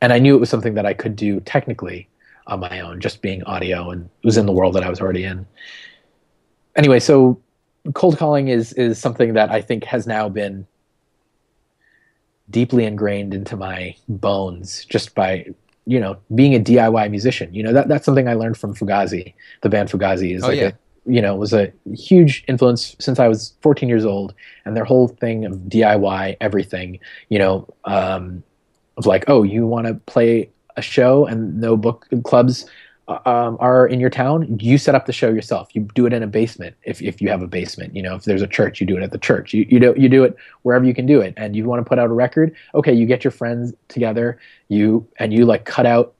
[0.00, 2.08] and I knew it was something that I could do technically
[2.46, 5.00] on my own, just being audio and it was in the world that I was
[5.00, 5.46] already in.
[6.76, 7.40] Anyway, so
[7.94, 10.66] cold calling is is something that I think has now been
[12.50, 15.46] deeply ingrained into my bones just by
[15.86, 17.52] you know being a DIY musician.
[17.54, 19.34] You know that that's something I learned from Fugazi.
[19.62, 20.68] The band Fugazi is Oh, like yeah.
[20.68, 20.72] a
[21.06, 25.08] you know was a huge influence since I was 14 years old, and their whole
[25.08, 26.98] thing of DIY everything.
[27.28, 28.42] You know, um,
[28.96, 32.66] of like, oh, you want to play a show and no book clubs
[33.08, 35.68] uh, um, are in your town, you set up the show yourself.
[35.74, 37.94] You do it in a basement if, if you have a basement.
[37.94, 39.54] You know, if there's a church, you do it at the church.
[39.54, 41.32] You you do you do it wherever you can do it.
[41.36, 45.06] And you want to put out a record, okay, you get your friends together, you
[45.20, 46.14] and you like cut out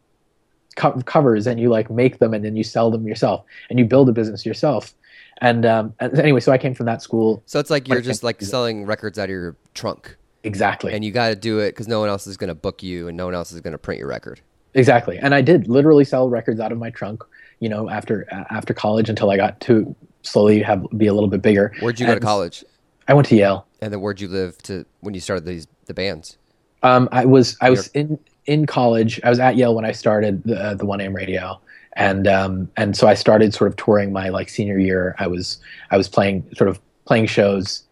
[0.76, 3.84] co- covers and you like make them and then you sell them yourself and you
[3.84, 4.94] build a business yourself.
[5.42, 8.22] And, um, and anyway, so I came from that school So it's like you're just
[8.22, 10.94] like selling records out of your trunk, exactly.
[10.94, 13.08] and you got to do it because no one else is going to book you,
[13.08, 14.40] and no one else is going to print your record.
[14.72, 17.22] Exactly, and I did literally sell records out of my trunk.
[17.60, 21.28] You know, after uh, after college, until I got to slowly have be a little
[21.28, 21.74] bit bigger.
[21.80, 22.64] Where'd you go to college?
[23.08, 23.66] I went to Yale.
[23.80, 26.38] And then where'd you live to when you started these the bands?
[26.82, 29.20] Um, I was I was in in college.
[29.24, 31.60] I was at Yale when I started the uh, the One AM Radio,
[31.94, 35.14] and um, and so I started sort of touring my like senior year.
[35.18, 35.58] I was
[35.90, 37.82] I was playing sort of playing shows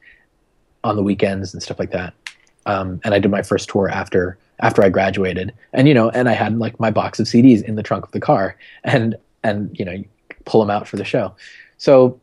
[0.83, 2.15] on the weekends and stuff like that.
[2.67, 6.29] Um, and I did my first tour after after I graduated, and you know, and
[6.29, 9.77] I had like my box of CDs in the trunk of the car, and and
[9.79, 10.03] you know,
[10.45, 11.35] pull them out for the show.
[11.77, 12.21] So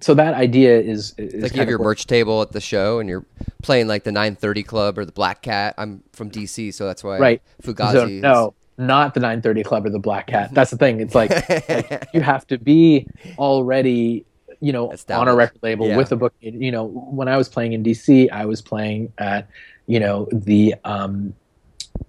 [0.00, 2.98] so that idea is, is like you have your what- merch table at the show,
[2.98, 3.24] and you're
[3.62, 5.74] playing like the 930 Club or the Black Cat.
[5.78, 7.42] I'm from DC, so that's why Right.
[7.62, 7.92] Fugazi.
[7.92, 10.52] So, is- no, not the 930 Club or the Black Cat.
[10.52, 11.00] That's the thing.
[11.00, 11.30] It's like,
[11.68, 13.06] like you have to be
[13.38, 14.26] already,
[14.60, 15.96] you know, on a record label Yeah.
[15.96, 16.34] with a book.
[16.40, 19.48] You know, when I was playing in DC, I was playing at,
[19.86, 21.32] you know, the um,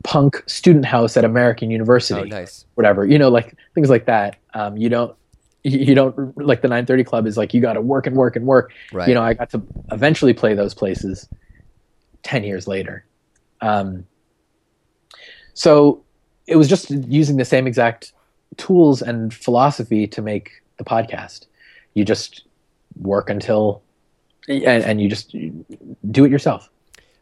[0.03, 2.65] punk student house at American University, oh, nice.
[2.75, 3.05] whatever.
[3.05, 4.35] You know, like things like that.
[4.53, 5.15] Um, you don't.
[5.63, 8.45] You don't like the 930 Club is like you got to work and work and
[8.45, 8.71] work.
[8.93, 9.09] Right.
[9.09, 11.27] You know, I got to eventually play those places
[12.23, 13.05] 10 years later.
[13.59, 14.05] Um,
[15.53, 16.03] so
[16.45, 18.13] it was just using the same exact
[18.57, 21.47] tools and philosophy to make the podcast.
[21.93, 22.43] You just
[23.01, 23.81] work until,
[24.47, 25.35] and, and you just
[26.11, 26.69] do it yourself.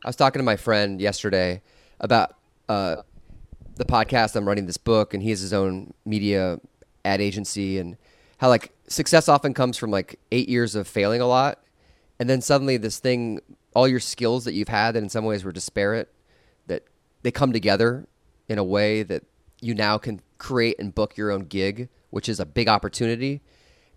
[0.03, 1.61] I was talking to my friend yesterday
[1.99, 2.35] about
[2.69, 2.97] uh,
[3.75, 4.35] the podcast.
[4.35, 6.59] I'm writing this book, and he has his own media
[7.03, 7.97] ad agency, and
[8.37, 11.63] how like success often comes from like eight years of failing a lot,
[12.19, 13.39] and then suddenly this thing,
[13.73, 16.13] all your skills that you've had that in some ways were disparate,
[16.67, 16.83] that
[17.23, 18.07] they come together
[18.47, 19.23] in a way that
[19.61, 23.41] you now can create and book your own gig, which is a big opportunity.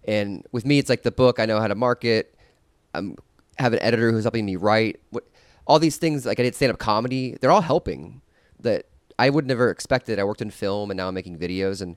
[0.06, 1.38] And with me, it's like the book.
[1.38, 2.34] I know how to market.
[2.94, 3.02] I
[3.58, 5.00] have an editor who's helping me write.
[5.66, 8.22] All these things, like I did stand up comedy, they're all helping.
[8.60, 8.86] That
[9.18, 10.18] I would never expected.
[10.18, 11.82] I worked in film, and now I'm making videos.
[11.82, 11.96] And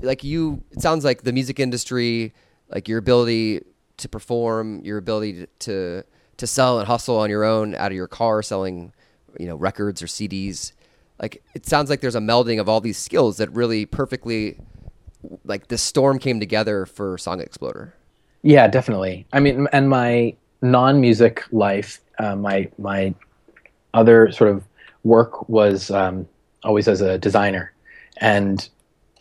[0.00, 2.32] like you, it sounds like the music industry,
[2.68, 3.62] like your ability
[3.96, 6.04] to perform, your ability to,
[6.36, 8.92] to sell and hustle on your own out of your car, selling,
[9.38, 10.72] you know, records or CDs.
[11.20, 14.58] Like it sounds like there's a melding of all these skills that really perfectly,
[15.44, 17.94] like the storm came together for Song Exploder.
[18.42, 19.26] Yeah, definitely.
[19.32, 23.14] I mean, and my non-music life, uh, my my
[23.94, 24.62] other sort of
[25.02, 26.28] work was um,
[26.62, 27.72] always as a designer,
[28.18, 28.68] and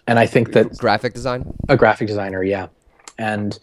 [0.08, 2.68] and I think that graphic design, a graphic designer, yeah,
[3.18, 3.58] and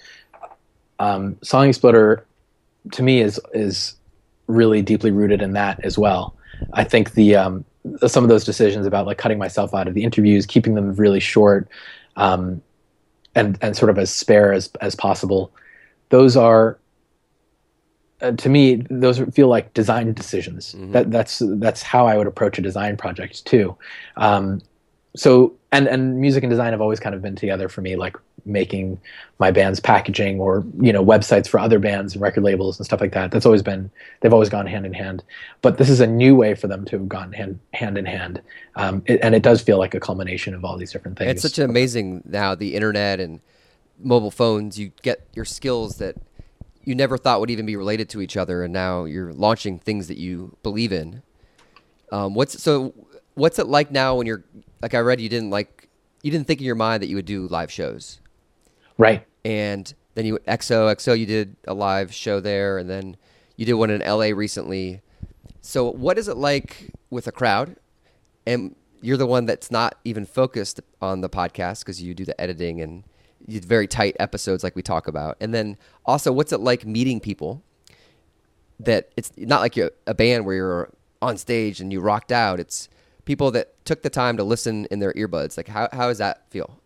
[0.99, 2.26] um, Song Exploder
[2.93, 3.97] to me is is
[4.47, 6.36] really deeply rooted in that as well.
[6.72, 7.64] I think the um,
[8.07, 11.20] some of those decisions about like cutting myself out of the interviews, keeping them really
[11.20, 11.68] short,
[12.16, 12.62] um,
[13.34, 15.53] and and sort of as spare as as possible,
[16.09, 16.78] those are
[18.22, 20.74] uh, to me those feel like design decisions.
[20.74, 20.93] Mm-hmm.
[20.93, 23.76] That that's that's how I would approach a design project too.
[24.16, 24.62] Um,
[25.16, 28.16] so and and music and design have always kind of been together for me like
[28.45, 28.99] making
[29.39, 33.01] my band's packaging or you know websites for other bands and record labels and stuff
[33.01, 33.31] like that.
[33.31, 33.91] That's always been
[34.21, 35.23] they've always gone hand in hand.
[35.62, 38.43] But this is a new way for them to have gone hand hand in hand.
[38.77, 41.31] Um, it, and it does feel like a culmination of all these different things.
[41.31, 43.41] It's such an amazing now the internet and
[44.03, 46.16] mobile phones you get your skills that
[46.85, 50.09] you never thought would even be related to each other and now you're launching things
[50.09, 51.23] that you believe in.
[52.11, 52.93] Um, what's so
[53.35, 54.45] what's it like now when you're
[54.83, 55.89] like I read you didn't like
[56.22, 58.20] you didn't think in your mind that you would do live shows,
[58.99, 59.26] right?
[59.45, 63.16] And then you XOXO you did a live show there, and then
[63.57, 65.03] you did one in LA recently.
[65.61, 67.76] So what is it like with a crowd?
[68.47, 72.39] And you're the one that's not even focused on the podcast because you do the
[72.41, 73.05] editing and
[73.47, 75.37] you very tight episodes like we talk about.
[75.41, 77.62] And then also, what's it like meeting people?
[78.78, 82.61] That it's not like you're a band where you're on stage and you rocked out.
[82.61, 82.89] It's
[83.31, 85.57] people that took the time to listen in their earbuds.
[85.57, 86.81] Like, how, how does that feel?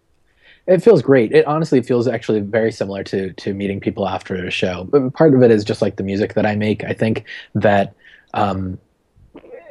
[0.67, 1.33] It feels great.
[1.33, 4.85] It honestly feels actually very similar to to meeting people after a show.
[4.85, 6.85] But part of it is just like the music that I make.
[6.85, 7.25] I think
[7.55, 7.95] that
[8.35, 8.79] um,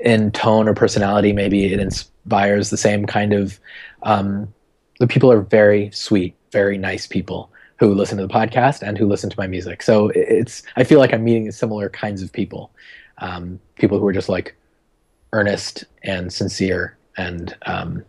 [0.03, 3.59] in tone or personality, maybe it inspires the same kind of.
[4.01, 4.51] Um,
[4.99, 9.07] the people are very sweet, very nice people who listen to the podcast and who
[9.07, 9.83] listen to my music.
[9.83, 12.71] So it's I feel like I'm meeting similar kinds of people,
[13.19, 14.55] um, people who are just like
[15.33, 18.05] earnest and sincere, and um,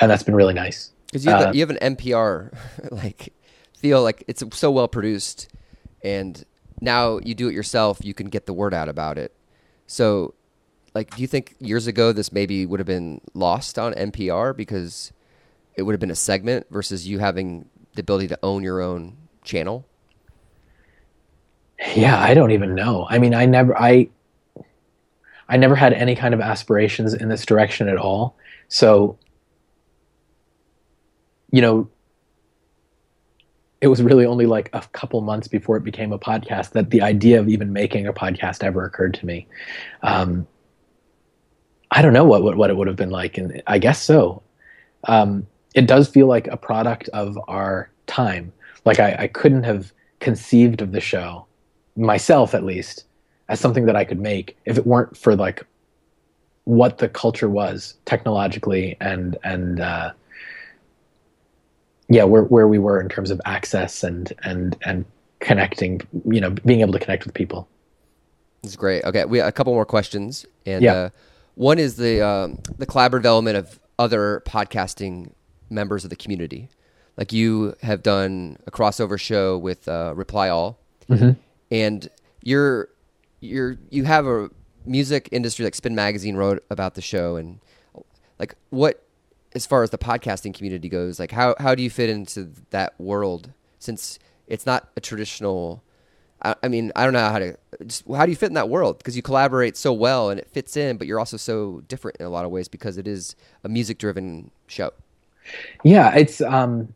[0.00, 0.92] and that's been really nice.
[1.06, 2.54] Because you, uh, you have an NPR
[2.90, 3.32] like
[3.78, 5.48] feel like it's so well produced,
[6.02, 6.44] and
[6.80, 8.04] now you do it yourself.
[8.04, 9.34] You can get the word out about it.
[9.86, 10.34] So,
[10.94, 15.12] like, do you think years ago this maybe would have been lost on NPR because
[15.76, 19.16] it would have been a segment versus you having the ability to own your own
[19.44, 19.86] channel?
[21.94, 23.06] Yeah, I don't even know.
[23.08, 24.08] I mean, I never, I,
[25.48, 28.36] I never had any kind of aspirations in this direction at all.
[28.68, 29.18] So,
[31.50, 31.88] you know,
[33.80, 37.00] it was really only like a couple months before it became a podcast that the
[37.00, 39.46] idea of even making a podcast ever occurred to me.
[40.02, 40.46] Um,
[41.90, 44.42] I don't know what, what, what it would have been like, and I guess so.
[45.04, 48.52] Um, it does feel like a product of our time.
[48.84, 51.46] Like I, I couldn't have conceived of the show
[51.96, 53.04] myself, at least,
[53.48, 55.64] as something that I could make if it weren't for like
[56.64, 60.12] what the culture was technologically and and uh,
[62.08, 65.04] yeah where where we were in terms of access and and and
[65.40, 67.68] connecting you know being able to connect with people.
[68.62, 69.04] It's great.
[69.04, 70.92] Okay, we a couple more questions and yeah.
[70.92, 71.10] Uh,
[71.54, 75.32] one is the uh, the collaborative element of other podcasting
[75.70, 76.68] members of the community.
[77.16, 80.78] Like you have done a crossover show with uh, Reply All,
[81.08, 81.32] mm-hmm.
[81.72, 82.08] and
[82.42, 82.90] you're
[83.40, 84.50] you're you have a
[84.84, 87.60] music industry like Spin Magazine wrote about the show and
[88.38, 89.04] like what
[89.54, 92.98] as far as the podcasting community goes, like how how do you fit into that
[92.98, 95.82] world since it's not a traditional
[96.42, 98.68] I, I mean, I don't know how to just how do you fit in that
[98.68, 102.18] world because you collaborate so well and it fits in, but you're also so different
[102.18, 103.34] in a lot of ways because it is
[103.64, 104.92] a music driven show.
[105.84, 106.94] Yeah, it's um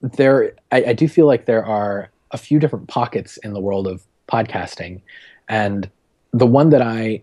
[0.00, 3.86] there I, I do feel like there are a few different pockets in the world
[3.86, 5.00] of podcasting.
[5.48, 5.90] And
[6.32, 7.22] the one that I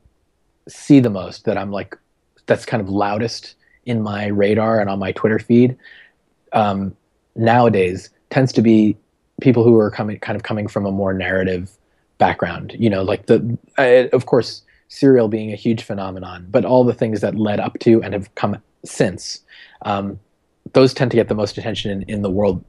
[0.67, 1.97] see the most that I'm like
[2.45, 3.55] that's kind of loudest
[3.85, 5.77] in my radar and on my Twitter feed
[6.53, 6.95] um,
[7.35, 8.97] nowadays tends to be
[9.41, 11.71] people who are coming kind of coming from a more narrative
[12.17, 12.75] background.
[12.77, 16.93] You know, like the uh, of course serial being a huge phenomenon, but all the
[16.93, 19.41] things that led up to and have come since.
[19.83, 20.19] Um,
[20.73, 22.63] those tend to get the most attention in, in the world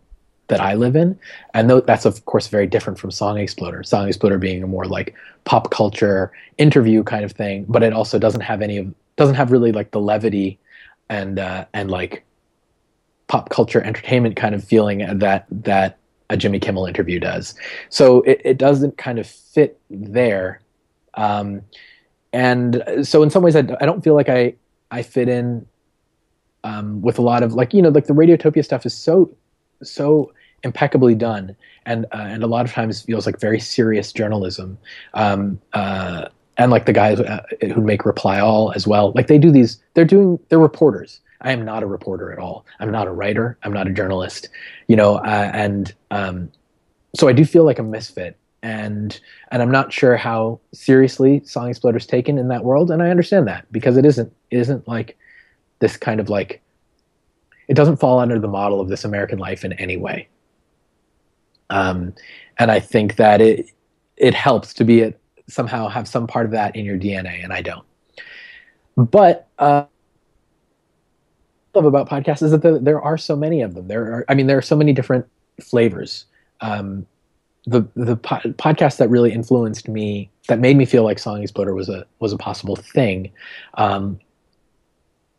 [0.49, 1.19] that I live in,
[1.55, 3.83] and th- that's of course very different from Song Exploder.
[3.83, 8.19] Song Exploder being a more like pop culture interview kind of thing, but it also
[8.19, 10.59] doesn't have any of doesn't have really like the levity
[11.09, 12.25] and uh, and like
[13.27, 15.99] pop culture entertainment kind of feeling that that
[16.31, 17.55] a Jimmy Kimmel interview does.
[17.89, 20.61] So it, it doesn't kind of fit there.
[21.15, 21.63] Um,
[22.33, 24.55] and so in some ways, I, I don't feel like I
[24.91, 25.67] I fit in
[26.65, 29.31] um, with a lot of like you know like the Radiotopia stuff is so
[29.83, 30.33] so
[30.65, 31.57] impeccably done.
[31.87, 34.79] And uh, and a lot of times feels like very serious journalism.
[35.15, 36.29] Um, uh,
[36.59, 37.43] and like the guys uh,
[37.73, 39.13] who make reply all as well.
[39.15, 41.21] Like they do these they're doing they're reporters.
[41.41, 42.67] I am not a reporter at all.
[42.81, 43.57] I'm not a writer.
[43.63, 44.49] I'm not a journalist
[44.89, 46.51] you know uh, and um,
[47.15, 48.37] so i do feel like a misfit.
[48.61, 49.19] And
[49.53, 52.91] and i'm not sure how seriously song exploder's taken in that world.
[52.91, 55.17] And i understand that because it isn't it isn't like
[55.79, 56.61] this kind of like
[57.69, 60.29] it doesn't fall under the model of this american life in any way
[61.71, 62.15] um,
[62.59, 63.71] and i think that it
[64.17, 67.53] it helps to be it somehow have some part of that in your dna and
[67.53, 67.85] i don't.
[68.97, 69.85] But uh
[71.75, 73.89] love about podcasts is that the, there are so many of them.
[73.89, 75.27] There are i mean there are so many different
[75.61, 76.27] flavors.
[76.61, 77.07] Um,
[77.67, 81.75] the the po- podcast that really influenced me that made me feel like song exploder
[81.75, 83.31] was a was a possible thing
[83.75, 84.19] um,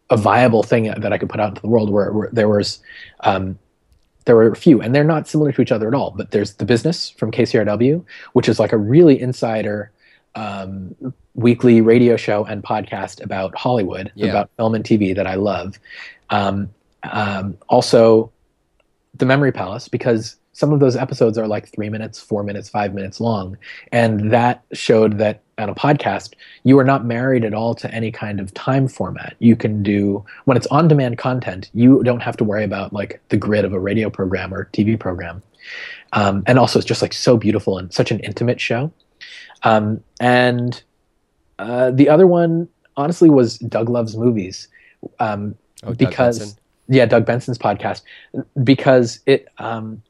[0.09, 2.80] a viable thing that i could put out into the world where, where there was
[3.21, 3.57] um,
[4.26, 6.53] there were a few and they're not similar to each other at all but there's
[6.55, 8.03] the business from kcrw
[8.34, 9.91] which is like a really insider
[10.36, 10.95] um,
[11.36, 14.28] weekly radio show and podcast about hollywood Yeah.
[14.30, 15.80] about film and tv that i love
[16.30, 16.70] um,
[17.03, 18.32] um, also
[19.15, 22.93] the memory palace because some of those episodes are like three minutes four minutes five
[22.93, 23.57] minutes long.
[23.91, 26.33] And that showed that on a podcast
[26.63, 29.35] you are not married at all to any kind of time format.
[29.39, 33.21] You can do when it's on demand content you don't have to worry about like
[33.29, 35.41] the grid of a radio program or tv program.
[36.13, 38.91] Um, and also it's just like so beautiful and such an intimate show.
[39.63, 40.81] Um, and
[41.59, 44.67] uh, the other one honestly was doug loves movies.
[45.19, 46.59] Um, Oh, because Benson.
[46.89, 48.01] yeah doug benson's podcast.
[48.63, 50.01] Because it um,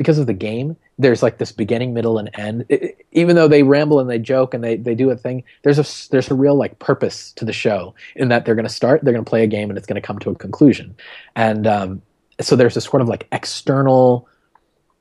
[0.00, 2.64] because of the game there's like this beginning middle and end.
[2.70, 5.44] I- I- even though they ramble and they joke and they, they do a thing
[5.62, 8.72] there's a there's a real like purpose to the show in that they're going to
[8.72, 10.96] start they're going to play a game and it's going to come to a conclusion.
[11.36, 12.00] And um,
[12.40, 14.26] so there's this sort of like external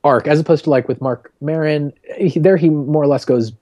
[0.03, 3.53] arc as opposed to like with mark Maron, he, there he more or less goes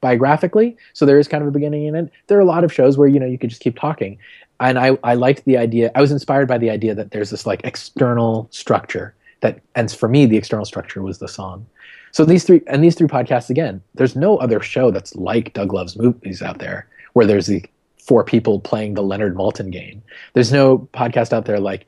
[0.00, 2.10] biographically so there is kind of a beginning and end.
[2.28, 4.18] There are a lot of shows where you know you could just keep talking.
[4.60, 7.44] And I, I liked the idea i was inspired by the idea that there's this
[7.44, 9.14] like external structure
[9.46, 11.64] that and for me the external structure was the song
[12.12, 15.72] so these three and these three podcasts again there's no other show that's like doug
[15.72, 17.64] loves movies out there where there's the
[17.98, 20.02] four people playing the leonard maltin game
[20.34, 21.86] there's no podcast out there like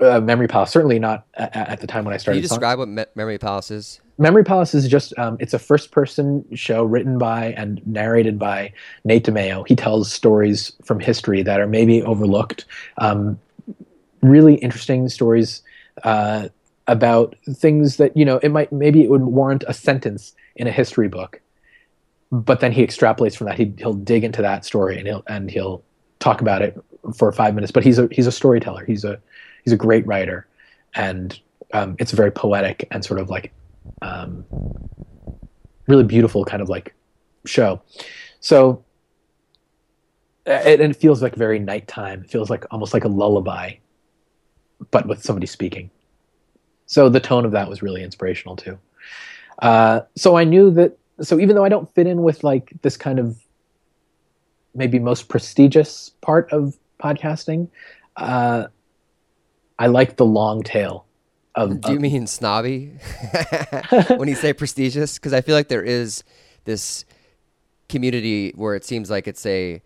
[0.00, 2.56] uh, memory palace certainly not at, at the time when i Can started you Song-
[2.58, 4.00] describe what Me- Memory Palace is?
[4.16, 8.70] Memory Palace is just um, it's a first person show written by and narrated by
[9.04, 9.66] Nate DiMeo.
[9.66, 12.66] He tells stories from history that are maybe overlooked.
[12.98, 13.38] Um,
[14.22, 15.62] really interesting stories
[16.04, 16.48] uh,
[16.86, 20.72] about things that you know it might maybe it would warrant a sentence in a
[20.72, 21.40] history book,
[22.32, 23.56] but then he extrapolates from that.
[23.58, 25.82] He, he'll dig into that story and he'll and he'll
[26.18, 26.78] talk about it
[27.16, 27.72] for five minutes.
[27.72, 28.84] But he's a he's a storyteller.
[28.84, 29.20] He's a
[29.64, 30.46] he's a great writer,
[30.94, 31.38] and
[31.72, 33.52] um, it's a very poetic and sort of like
[34.02, 34.44] um,
[35.86, 36.94] really beautiful kind of like
[37.46, 37.80] show.
[38.40, 38.84] So
[40.46, 42.22] it, and it feels like very nighttime.
[42.22, 43.74] It feels like almost like a lullaby,
[44.90, 45.90] but with somebody speaking.
[46.90, 48.76] So the tone of that was really inspirational too.
[49.60, 50.98] Uh, so I knew that.
[51.22, 53.38] So even though I don't fit in with like this kind of
[54.74, 57.68] maybe most prestigious part of podcasting,
[58.16, 58.66] uh,
[59.78, 61.06] I like the long tail.
[61.54, 62.94] Of, Do you of- mean snobby
[64.16, 65.16] when you say prestigious?
[65.16, 66.24] Because I feel like there is
[66.64, 67.04] this
[67.88, 69.80] community where it seems like it's a.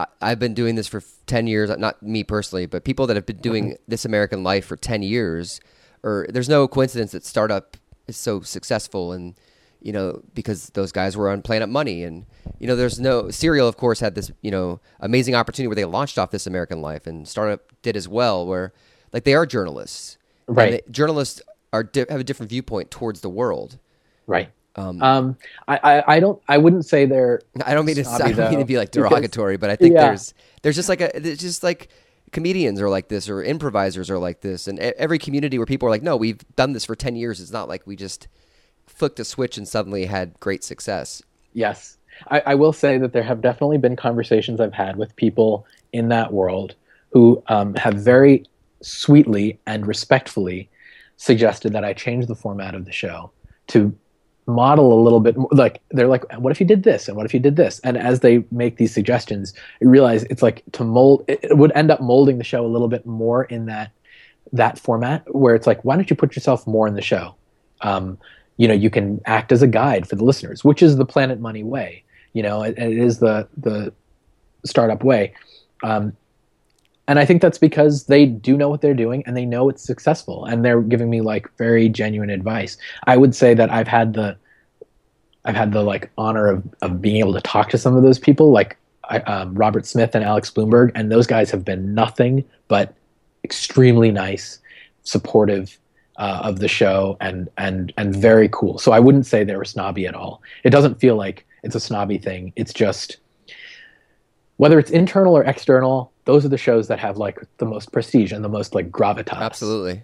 [0.00, 3.26] I- I've been doing this for 10 years, not me personally, but people that have
[3.26, 5.60] been doing this American life for 10 years,
[6.02, 7.76] or there's no coincidence that startup
[8.06, 9.34] is so successful and,
[9.80, 12.04] you know, because those guys were on Planet Money.
[12.04, 12.26] And,
[12.58, 13.30] you know, there's no.
[13.30, 16.82] Serial, of course, had this, you know, amazing opportunity where they launched off this American
[16.82, 18.72] life, and startup did as well, where,
[19.12, 20.18] like, they are journalists.
[20.46, 20.84] Right.
[20.84, 21.40] they- journalists
[21.72, 23.78] are di- have a different viewpoint towards the world.
[24.26, 24.50] right.
[24.76, 25.36] Um, um
[25.66, 28.60] I, I, I, don't I wouldn't say they're I don't mean to I don't mean
[28.60, 30.06] to be like derogatory, because, but I think yeah.
[30.06, 30.32] there's
[30.62, 31.88] there's just like a there's just like
[32.32, 35.90] comedians are like this or improvisers are like this and every community where people are
[35.90, 38.28] like no we've done this for 10 years it's not like we just
[39.00, 41.22] flicked a switch and suddenly had great success.
[41.54, 41.96] Yes.
[42.30, 46.08] I, I will say that there have definitely been conversations i've had with people in
[46.10, 46.74] that world
[47.12, 48.44] who um, have very
[48.82, 50.68] sweetly and respectfully
[51.16, 53.30] suggested that i change the format of the show
[53.68, 53.96] to
[54.46, 57.08] model a little bit more like they're like what if you did this?
[57.08, 57.80] And what if you did this?
[57.80, 61.90] And as they make these suggestions you realize it's like to mold it would end
[61.90, 63.92] up molding the show a little bit more in that
[64.52, 67.34] that format where it's like why don't you put yourself more in the show?
[67.82, 68.18] Um,
[68.56, 71.40] you know you can act as a guide for the listeners which is the planet
[71.40, 73.90] money way you know it, it is the the
[74.64, 75.34] startup way.
[75.82, 76.16] Um,
[77.10, 79.82] and I think that's because they do know what they're doing and they know it's
[79.82, 82.76] successful and they're giving me like very genuine advice.
[83.08, 84.36] I would say that I've had the
[85.44, 88.20] I've had the like honor of of being able to talk to some of those
[88.20, 92.44] people like I, um, Robert Smith and Alex Blumberg and those guys have been nothing
[92.68, 92.94] but
[93.42, 94.60] extremely nice,
[95.02, 95.76] supportive
[96.16, 98.78] uh, of the show and and and very cool.
[98.78, 100.42] So I wouldn't say they were snobby at all.
[100.62, 102.52] It doesn't feel like it's a snobby thing.
[102.54, 103.16] It's just
[104.58, 108.30] whether it's internal or external, those are the shows that have like the most prestige
[108.30, 109.40] and the most like gravitas.
[109.40, 110.00] Absolutely.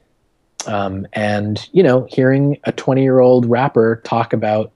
[0.67, 4.73] Um, and you know, hearing a 20 year old rapper talk about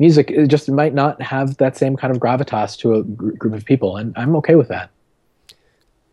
[0.00, 3.54] music, it just might not have that same kind of gravitas to a gr- group
[3.54, 4.90] of people, and I'm okay with that.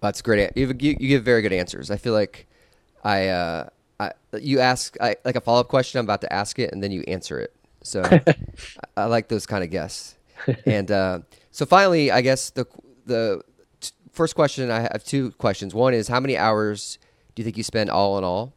[0.01, 0.51] That's great.
[0.55, 1.89] You, you, you give very good answers.
[1.89, 2.45] I feel like
[3.03, 3.69] I, uh,
[3.99, 5.97] I you ask I, like a follow up question.
[5.97, 7.55] I'm about to ask it, and then you answer it.
[7.81, 8.21] So I,
[8.95, 10.15] I, like those kind of guests.
[10.67, 11.19] And uh,
[11.49, 12.67] so finally, I guess the
[13.07, 13.41] the
[14.15, 15.73] first question I have two questions.
[15.73, 16.97] One is how many hours
[17.35, 18.53] do you think you spend all in all,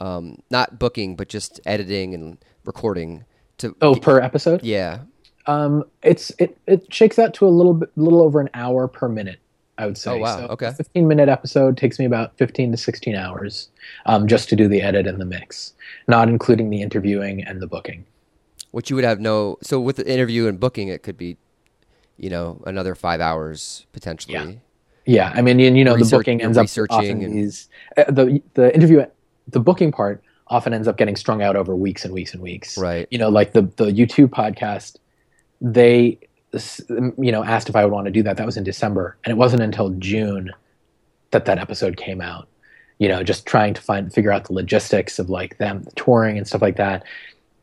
[0.00, 3.24] um, not booking, but just editing and recording?
[3.58, 4.62] To oh, per episode?
[4.62, 5.00] Yeah.
[5.46, 9.08] Um, it's it it shakes out to a little bit, little over an hour per
[9.08, 9.38] minute.
[9.78, 10.10] I would say.
[10.12, 10.36] Oh wow.
[10.36, 10.72] So okay.
[10.72, 13.68] Fifteen minute episode takes me about fifteen to sixteen hours,
[14.06, 15.72] um, just to do the edit and the mix,
[16.06, 18.04] not including the interviewing and the booking.
[18.72, 19.56] Which you would have no.
[19.62, 21.38] So with the interview and booking, it could be,
[22.18, 24.34] you know, another five hours potentially.
[24.34, 24.52] Yeah.
[25.06, 27.34] Yeah, I mean, you, you know, Research, the booking ends up often and...
[27.34, 29.04] these uh, the the interview,
[29.48, 32.76] the booking part often ends up getting strung out over weeks and weeks and weeks.
[32.76, 33.06] Right.
[33.10, 34.96] You know, like the the U2 podcast,
[35.60, 36.18] they
[36.52, 38.36] you know asked if I would want to do that.
[38.36, 40.50] That was in December, and it wasn't until June
[41.30, 42.48] that that episode came out.
[42.98, 46.46] You know, just trying to find figure out the logistics of like them touring and
[46.46, 47.04] stuff like that.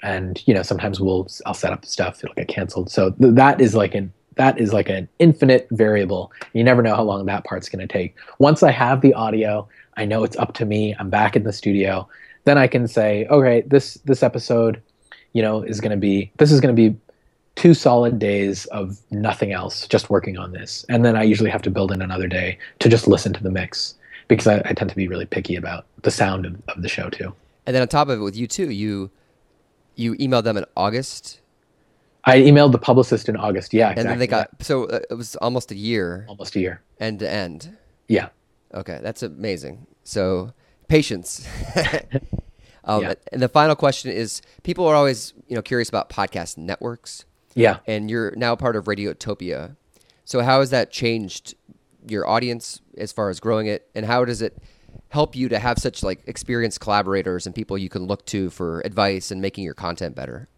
[0.02, 2.90] And you know, sometimes we'll I'll set up stuff it'll get canceled.
[2.90, 6.32] So th- that is like an that is like an infinite variable.
[6.54, 8.16] You never know how long that part's going to take.
[8.40, 9.68] Once I have the audio,
[9.98, 10.96] I know it's up to me.
[11.00, 12.08] I'm back in the studio.
[12.46, 14.82] Then I can say, okay, this this episode,
[15.34, 16.98] you know, is going to be this is going to be
[17.56, 20.86] two solid days of nothing else, just working on this.
[20.90, 23.50] And then I usually have to build in another day to just listen to the
[23.50, 23.96] mix
[24.28, 27.10] because I, I tend to be really picky about the sound of, of the show
[27.10, 27.34] too.
[27.66, 29.12] And then on top of it, with U2, you
[29.96, 31.42] you emailed them in August
[32.28, 33.74] I emailed the publicist in August.
[33.74, 34.02] Yeah, exactly.
[34.02, 36.26] And then they got so uh, it was almost a year.
[36.28, 36.82] Almost a year.
[37.00, 37.78] End to end.
[38.08, 38.30] Yeah.
[38.74, 39.88] Okay, that's amazing.
[40.04, 40.54] So
[40.90, 41.48] patience.
[42.84, 43.14] um, yeah.
[43.32, 47.24] And the final question is: People are always you know curious about podcast networks.
[47.56, 47.80] Yeah.
[47.88, 49.78] And you're now part of Radiotopia.
[50.26, 51.56] So how has that changed
[52.08, 54.62] your audience as far as growing it, and how does it
[55.10, 58.82] help you to have such like experienced collaborators and people you can look to for
[58.82, 60.50] advice and making your content better?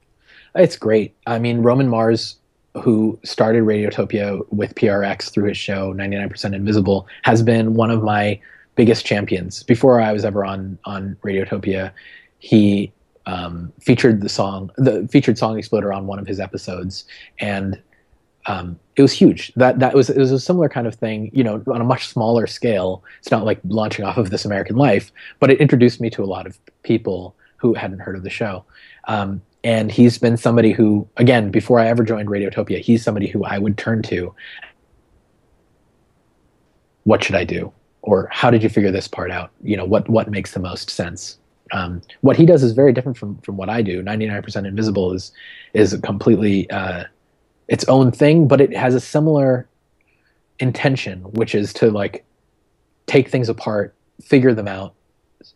[0.60, 1.16] It's great.
[1.26, 2.36] I mean, Roman Mars,
[2.84, 8.40] who started Radiotopia with PRX through his show 99% Invisible, has been one of my
[8.76, 9.64] biggest champions.
[9.64, 11.92] Before I was ever on on Radiotopia,
[12.40, 12.92] he
[13.26, 17.06] um, featured the song, the featured Song Exploder on one of his episodes,
[17.40, 17.82] and
[18.46, 19.54] um, it was huge.
[19.56, 22.08] That that was it was a similar kind of thing, you know, on a much
[22.10, 23.02] smaller scale.
[23.20, 26.26] It's not like launching off of This American Life, but it introduced me to a
[26.26, 28.66] lot of people who hadn't heard of the show.
[29.08, 33.44] Um, and he's been somebody who again before i ever joined radiotopia he's somebody who
[33.44, 34.34] i would turn to
[37.10, 37.72] what should i do?
[38.04, 39.52] Or how did you figure this part out?
[39.64, 41.40] You know what what makes the most sense?
[41.72, 44.04] Um, what he does is very different from from what i do.
[44.04, 45.32] 99% invisible is
[45.74, 47.06] is completely uh,
[47.68, 49.68] its own thing but it has a similar
[50.60, 52.26] intention which is to like
[53.08, 54.94] take things apart figure them out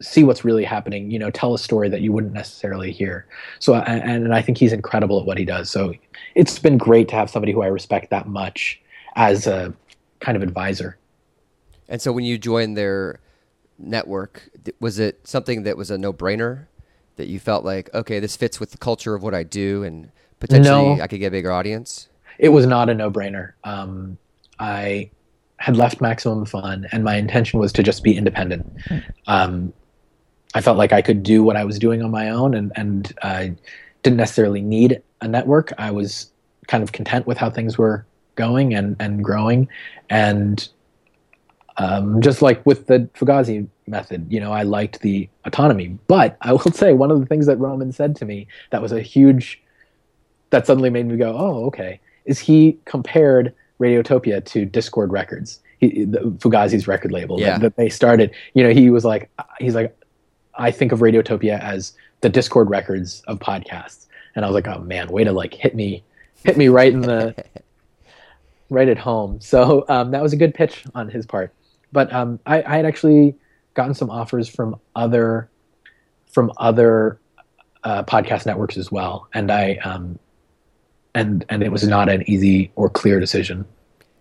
[0.01, 3.25] see what's really happening you know tell a story that you wouldn't necessarily hear
[3.59, 5.93] so and, and i think he's incredible at what he does so
[6.35, 8.81] it's been great to have somebody who i respect that much
[9.15, 9.73] as a
[10.19, 10.97] kind of advisor
[11.89, 13.19] and so when you joined their
[13.77, 16.67] network was it something that was a no-brainer
[17.17, 20.11] that you felt like okay this fits with the culture of what i do and
[20.39, 21.01] potentially No.
[21.01, 22.07] I could get a bigger audience?
[22.37, 23.53] it was not a no-brainer.
[23.63, 24.17] Um,
[24.59, 25.11] I
[25.63, 28.69] had left Maximum Fun, and my intention was to just be independent.
[29.27, 29.71] Um,
[30.53, 33.13] I felt like I could do what I was doing on my own, and and
[33.23, 33.55] I
[34.01, 35.71] didn't necessarily need a network.
[35.77, 36.29] I was
[36.67, 38.05] kind of content with how things were
[38.35, 39.69] going and and growing,
[40.09, 40.67] and
[41.77, 45.97] um, just like with the Fugazi method, you know, I liked the autonomy.
[46.07, 48.91] But I will say one of the things that Roman said to me that was
[48.91, 49.63] a huge
[50.49, 53.53] that suddenly made me go, oh, okay, is he compared
[53.83, 57.51] Radiotopia to Dischord Records, he, the, Fugazi's record label Yeah.
[57.53, 58.31] that, that they started.
[58.53, 59.29] You know, he was like,
[59.59, 59.95] he's like,
[60.55, 64.05] I think of Radiotopia as the Dischord Records of podcasts,
[64.35, 66.03] and I was like, oh man, way to like hit me,
[66.43, 67.35] hit me right in the
[68.69, 69.39] right at home.
[69.41, 71.53] So um, that was a good pitch on his part.
[71.91, 73.35] But um, I, I had actually
[73.73, 75.49] gotten some offers from other
[76.31, 77.19] from other
[77.83, 80.17] uh, podcast networks as well, and I um,
[81.15, 83.65] and and it was not an easy or clear decision.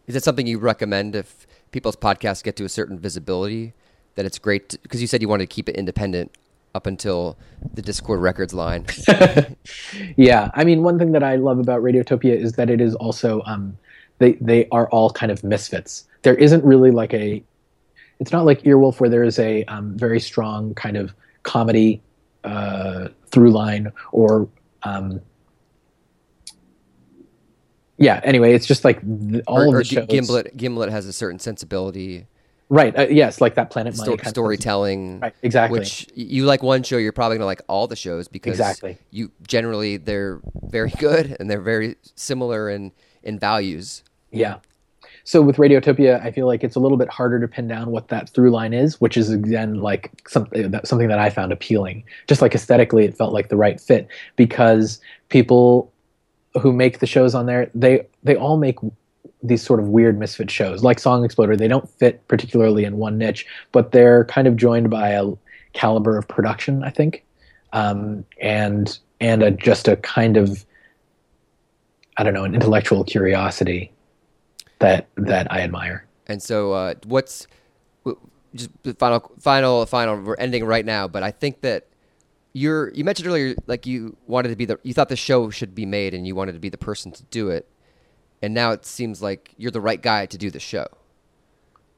[0.06, 3.72] Is it something you recommend if people's podcasts get to a certain visibility
[4.14, 6.36] that it's great because you said you wanted to keep it independent
[6.74, 7.36] up until
[7.74, 8.86] the Dischord Records line?
[10.16, 13.42] Yeah, I mean, one thing that I love about Radiotopia is that it is also
[13.46, 13.76] um,
[14.18, 16.04] they they are all kind of misfits.
[16.22, 17.42] There isn't really like a,
[18.20, 22.00] it's not like Earwolf where there is a um, very strong kind of comedy
[22.44, 24.48] uh, through line or.
[24.84, 25.20] Um,
[28.02, 28.20] yeah.
[28.24, 30.06] Anyway, it's just like the, all or, of the shows.
[30.08, 32.26] Gimlet Gimlet has a certain sensibility,
[32.72, 32.98] Right.
[32.98, 35.20] Uh, yes, like that Planet Money sto- kind of storytelling.
[35.20, 35.34] Right.
[35.42, 35.78] Exactly.
[35.78, 38.96] Which you like one show, you're probably gonna like all the shows because Exactly.
[39.10, 42.92] you generally they're very good and they're very similar in
[43.22, 44.02] in values.
[44.30, 44.56] Yeah.
[45.24, 48.08] So with Radiotopia, I feel like it's a little bit harder to pin down what
[48.08, 52.04] that through line is, which is again like something that something that I found appealing.
[52.26, 54.98] Just like aesthetically, it felt like the right fit because
[55.28, 55.92] people
[56.60, 58.78] who make the shows on there, they they all make
[59.42, 61.56] these sort of weird misfit shows, like Song Exploder.
[61.56, 65.32] They don't fit particularly in one niche, but they're kind of joined by a
[65.72, 67.24] caliber of production, I think,
[67.72, 70.64] um, and and a, just a kind of
[72.16, 73.90] I don't know, an intellectual curiosity
[74.78, 76.06] that that I admire.
[76.26, 77.46] And so, uh, what's
[78.54, 80.20] just the final, final, final?
[80.20, 81.86] We're ending right now, but I think that
[82.52, 82.92] you're.
[82.94, 84.78] You mentioned earlier, like you wanted to be the.
[84.82, 87.22] You thought the show should be made, and you wanted to be the person to
[87.24, 87.68] do it.
[88.42, 90.86] And now it seems like you're the right guy to do the show,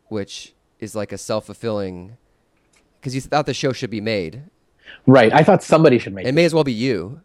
[0.08, 2.16] which is like a self fulfilling.
[3.00, 4.44] Because you thought the show should be made,
[5.06, 5.32] Right.
[5.32, 6.34] I thought somebody should make it it.
[6.34, 7.20] may as well be you.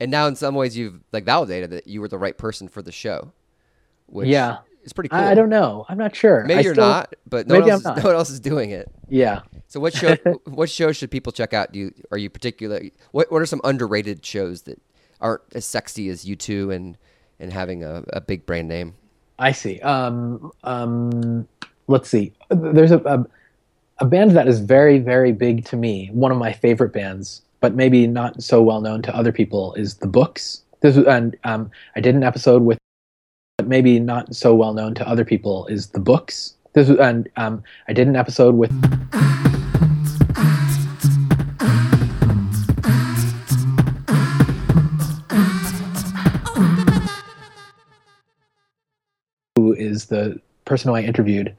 [0.00, 2.82] And now, in some ways, you've like validated that you were the right person for
[2.82, 3.32] the show.
[4.06, 4.58] Which Yeah.
[4.82, 5.18] it's pretty cool.
[5.18, 5.86] I, I don't know.
[5.88, 6.44] I'm not sure.
[6.44, 8.04] Maybe I you're still- not, but no one, maybe else I'm is, not.
[8.04, 8.90] no one else is doing it.
[9.08, 9.40] Yeah.
[9.74, 10.14] So what show?
[10.44, 11.72] what shows should people check out?
[11.72, 12.80] Do you are you particular?
[13.10, 14.80] What what are some underrated shows that
[15.20, 16.96] aren't as sexy as U2 and
[17.40, 18.94] and having a, a big brand name?
[19.40, 19.80] I see.
[19.80, 21.48] Um, um,
[21.88, 22.32] let's see.
[22.50, 23.26] There's a, a
[23.98, 26.08] a band that is very very big to me.
[26.12, 29.96] One of my favorite bands, but maybe not so well known to other people, is
[29.96, 30.62] the Books.
[30.82, 32.78] This and um, I did an episode with,
[33.58, 36.54] but maybe not so well known to other people, is the Books.
[36.74, 38.70] This and um, I did an episode with.
[49.56, 51.56] Who is the person who I interviewed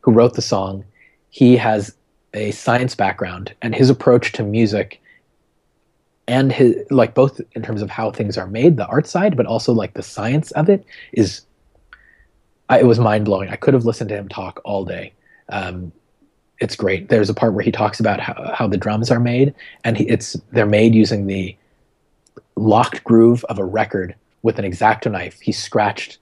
[0.00, 0.84] who wrote the song,
[1.30, 1.94] he has
[2.34, 5.00] a science background and his approach to music
[6.26, 9.46] and his like both in terms of how things are made, the art side, but
[9.46, 11.42] also like the science of it is
[12.68, 13.48] I, it was mind blowing.
[13.48, 15.14] I could have listened to him talk all day.
[15.48, 15.90] Um,
[16.58, 17.08] it's great.
[17.08, 20.04] There's a part where he talks about how, how the drums are made, and he,
[20.04, 21.56] it's they're made using the
[22.56, 25.40] locked groove of a record with an X-Acto knife.
[25.40, 26.18] He scratched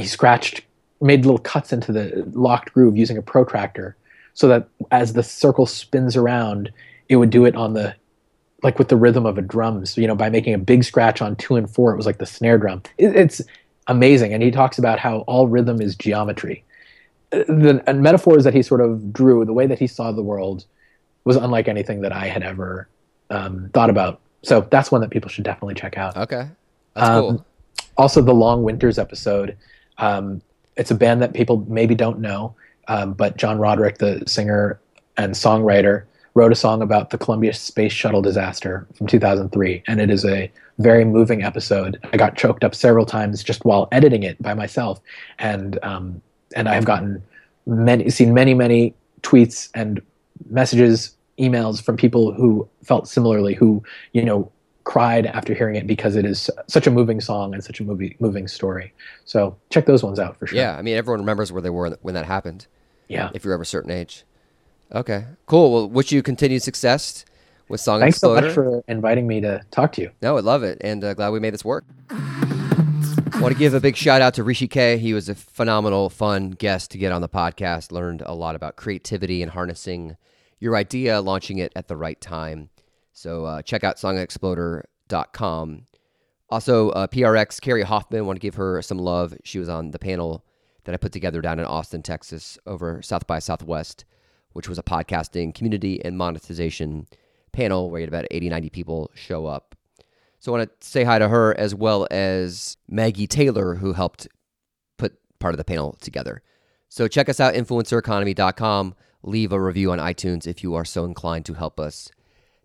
[0.00, 0.62] he scratched
[1.00, 3.96] made little cuts into the locked groove using a protractor
[4.34, 6.70] so that as the circle spins around
[7.08, 7.94] it would do it on the
[8.62, 9.84] like with the rhythm of a drum.
[9.86, 12.18] So you know by making a big scratch on two and four it was like
[12.18, 12.82] the snare drum.
[12.98, 13.40] It, it's
[13.86, 14.32] amazing.
[14.34, 16.64] And he talks about how all rhythm is geometry.
[17.30, 20.64] The and metaphors that he sort of drew the way that he saw the world
[21.24, 22.88] was unlike anything that i had ever
[23.30, 24.20] um, thought about.
[24.42, 26.16] So that's one that people should definitely check out.
[26.16, 26.48] Okay,
[26.94, 27.46] that's Um, cool.
[27.96, 29.56] also the long winters episode
[30.00, 30.42] um,
[30.76, 32.54] it's a band that people maybe don't know
[32.88, 34.80] um, but john roderick the singer
[35.16, 40.10] and songwriter wrote a song about the columbia space shuttle disaster from 2003 and it
[40.10, 41.98] is a very moving episode.
[42.12, 45.00] I got choked up several times just while editing it by myself
[45.38, 46.20] and um,
[46.56, 47.22] and i have gotten
[47.66, 50.00] many seen many many tweets and
[50.48, 53.82] messages emails from people who felt similarly who
[54.12, 54.50] you know
[54.84, 58.16] cried after hearing it because it is such a moving song and such a movie
[58.20, 58.92] moving story.
[59.24, 60.58] So check those ones out for sure.
[60.58, 62.66] Yeah, I mean everyone remembers where they were when that happened.
[63.08, 63.30] Yeah.
[63.34, 64.24] If you're of a certain age.
[64.92, 65.24] Okay.
[65.46, 65.72] Cool.
[65.72, 67.24] Well, wish you continued success
[67.68, 68.40] with Song Thanks Exploder.
[68.40, 70.10] so much for inviting me to talk to you.
[70.20, 71.84] No, I love it, and uh, glad we made this work.
[72.10, 74.98] I want to give a big shout out to Hrishi K.
[74.98, 77.92] He was a phenomenal, fun guest to get on the podcast.
[77.92, 80.16] Learned a lot about creativity and harnessing
[80.58, 82.70] your idea, launching it at the right time.
[83.20, 85.82] So uh, check out songexploder.com.
[86.48, 89.34] Also, uh, PRX, Kerri Hoffman, want to give her some love.
[89.44, 90.42] She was on the panel
[90.84, 94.06] that I put together down in Austin, Texas, over South by Southwest,
[94.54, 97.06] which was a podcasting community and monetization
[97.52, 99.76] panel where you had about 80, 90 people show up.
[100.38, 104.28] So I want to say hi to her as well as Maggie Taylor, who helped
[104.96, 106.42] put part of the panel together.
[106.88, 108.94] So check us out, influencereconomy.com.
[109.22, 112.10] Leave a review on iTunes if you are so inclined to help us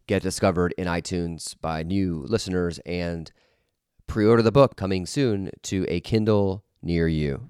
[0.08, 3.32] get discovered in iTunes by new listeners and
[4.08, 7.50] pre order the book coming soon to a Kindle near you.